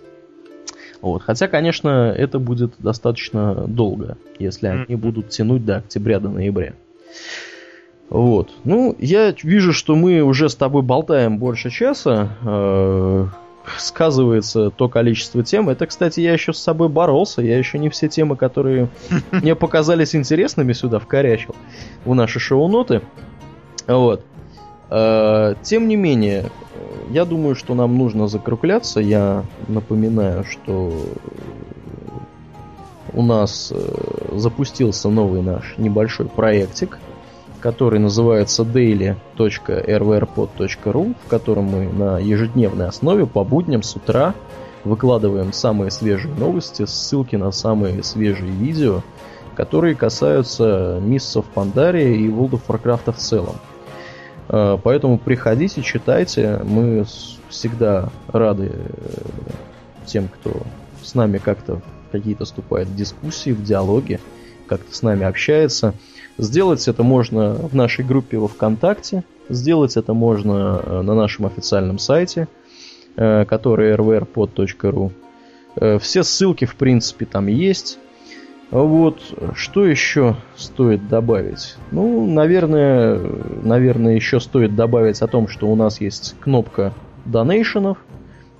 [1.00, 1.22] Вот.
[1.22, 6.72] Хотя, конечно, это будет достаточно долго, если они будут тянуть до октября, до ноября.
[8.08, 8.50] Вот.
[8.64, 13.30] Ну, я вижу, что мы уже с тобой болтаем больше часа.
[13.78, 15.68] Сказывается то количество тем.
[15.68, 17.42] Это, кстати, я еще с собой боролся.
[17.42, 18.88] Я еще не все темы, которые
[19.32, 21.54] мне показались интересными, сюда вкорячил
[22.04, 23.02] в наши шоу-ноты.
[23.86, 24.24] Вот.
[24.90, 26.50] Э, тем не менее,
[27.10, 29.00] я думаю, что нам нужно закругляться.
[29.00, 30.92] Я напоминаю, что
[33.12, 36.98] у нас э, запустился новый наш небольшой проектик–
[37.64, 44.34] который называется daily.rvrpod.ru, в котором мы на ежедневной основе по будням с утра
[44.84, 49.00] выкладываем самые свежие новости, ссылки на самые свежие видео,
[49.56, 53.56] которые касаются Миссов Пандария и World of Warcraft в целом.
[54.50, 56.60] А, поэтому приходите, читайте.
[56.64, 57.06] Мы
[57.48, 58.88] всегда рады э,
[60.04, 60.52] тем, кто
[61.02, 61.80] с нами как-то
[62.12, 64.20] какие-то вступает в дискуссии, в диалоги,
[64.68, 65.94] как-то с нами общается.
[66.38, 71.98] Сделать это можно в нашей группе во ВКонтакте, сделать это можно э, на нашем официальном
[71.98, 72.48] сайте,
[73.16, 75.12] э, который rvrpod.ru.
[75.76, 77.98] Э, все ссылки, в принципе, там есть.
[78.70, 79.20] Вот,
[79.54, 81.76] что еще стоит добавить?
[81.92, 83.20] Ну, наверное,
[83.62, 86.92] наверное, еще стоит добавить о том, что у нас есть кнопка
[87.24, 87.98] донейшенов–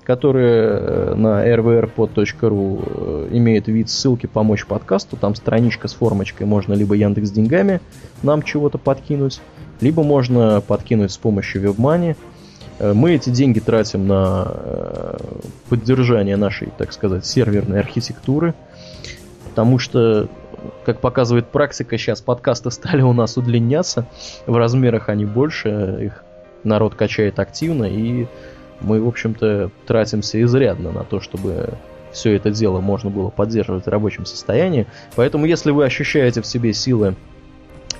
[0.04, 5.16] которая э, на rvrpod.ru э, имеет вид ссылки «Помочь подкасту».
[5.16, 7.80] Там страничка с формочкой, можно либо Яндекс деньгами
[8.22, 9.40] нам чего-то подкинуть,
[9.80, 12.16] либо можно подкинуть с помощью WebMoney.
[12.78, 15.16] Э, мы эти деньги тратим на
[15.70, 18.54] поддержание нашей, так сказать, серверной архитектуры,
[19.48, 20.28] потому что
[20.84, 24.06] как показывает практика, сейчас подкасты стали у нас удлиняться,
[24.46, 26.24] в размерах они больше, их
[26.62, 28.26] народ качает активно, и
[28.80, 31.74] мы, в общем-то, тратимся изрядно на то, чтобы
[32.12, 34.86] все это дело можно было поддерживать в рабочем состоянии.
[35.16, 37.16] Поэтому, если вы ощущаете в себе силы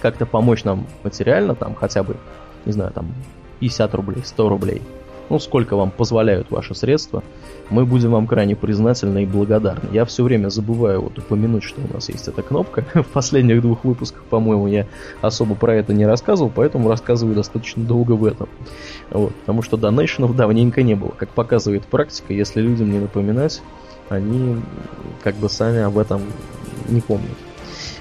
[0.01, 2.17] как-то помочь нам материально, там хотя бы,
[2.65, 3.13] не знаю, там
[3.61, 4.83] 50 рублей, 100 рублей,
[5.31, 7.23] ну, сколько вам позволяют ваши средства,
[7.71, 9.89] мы будем вам крайне признательны и благодарны.
[9.93, 12.85] Я все время забываю вот упомянуть, что у нас есть эта кнопка.
[12.95, 14.87] В последних двух выпусках, по-моему, я
[15.23, 18.49] особо про это не рассказывал, поэтому рассказываю достаточно долго в этом.
[19.11, 21.11] Вот, потому что донейшенов давненько не было.
[21.11, 23.63] Как показывает практика, если людям не напоминать,
[24.09, 24.61] они
[25.23, 26.21] как бы сами об этом
[26.89, 27.37] не помнят.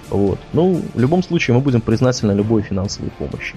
[0.10, 0.38] Вот.
[0.52, 3.56] Ну, в любом случае, мы будем признательны любой финансовой помощи.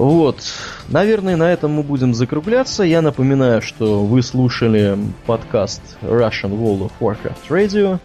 [0.00, 0.40] Вот.
[0.88, 2.84] Наверное, на этом мы будем закругляться.
[2.84, 4.96] Я напоминаю, что вы слушали
[5.26, 7.98] подкаст Russian World of Warcraft Radio.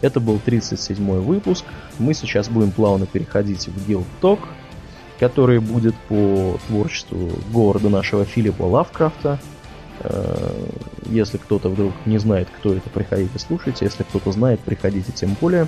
[0.00, 1.64] Это был 37-й выпуск.
[1.98, 4.38] Мы сейчас будем плавно переходить в Guild Talk,
[5.18, 9.40] который будет по творчеству города нашего Филиппа Лавкрафта.
[10.04, 10.52] Э,
[11.06, 13.86] если кто-то вдруг не знает, кто это, приходите слушайте.
[13.86, 15.66] Если кто-то знает, приходите тем более.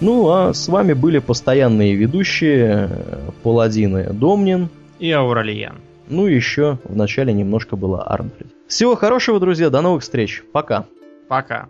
[0.00, 5.80] Ну, а с вами были постоянные ведущие э, Паладины Домнин, и Ауралиен.
[6.08, 8.48] Ну и еще в начале немножко было Арнфрид.
[8.66, 10.42] Всего хорошего, друзья, до новых встреч.
[10.52, 10.86] Пока.
[11.28, 11.68] Пока.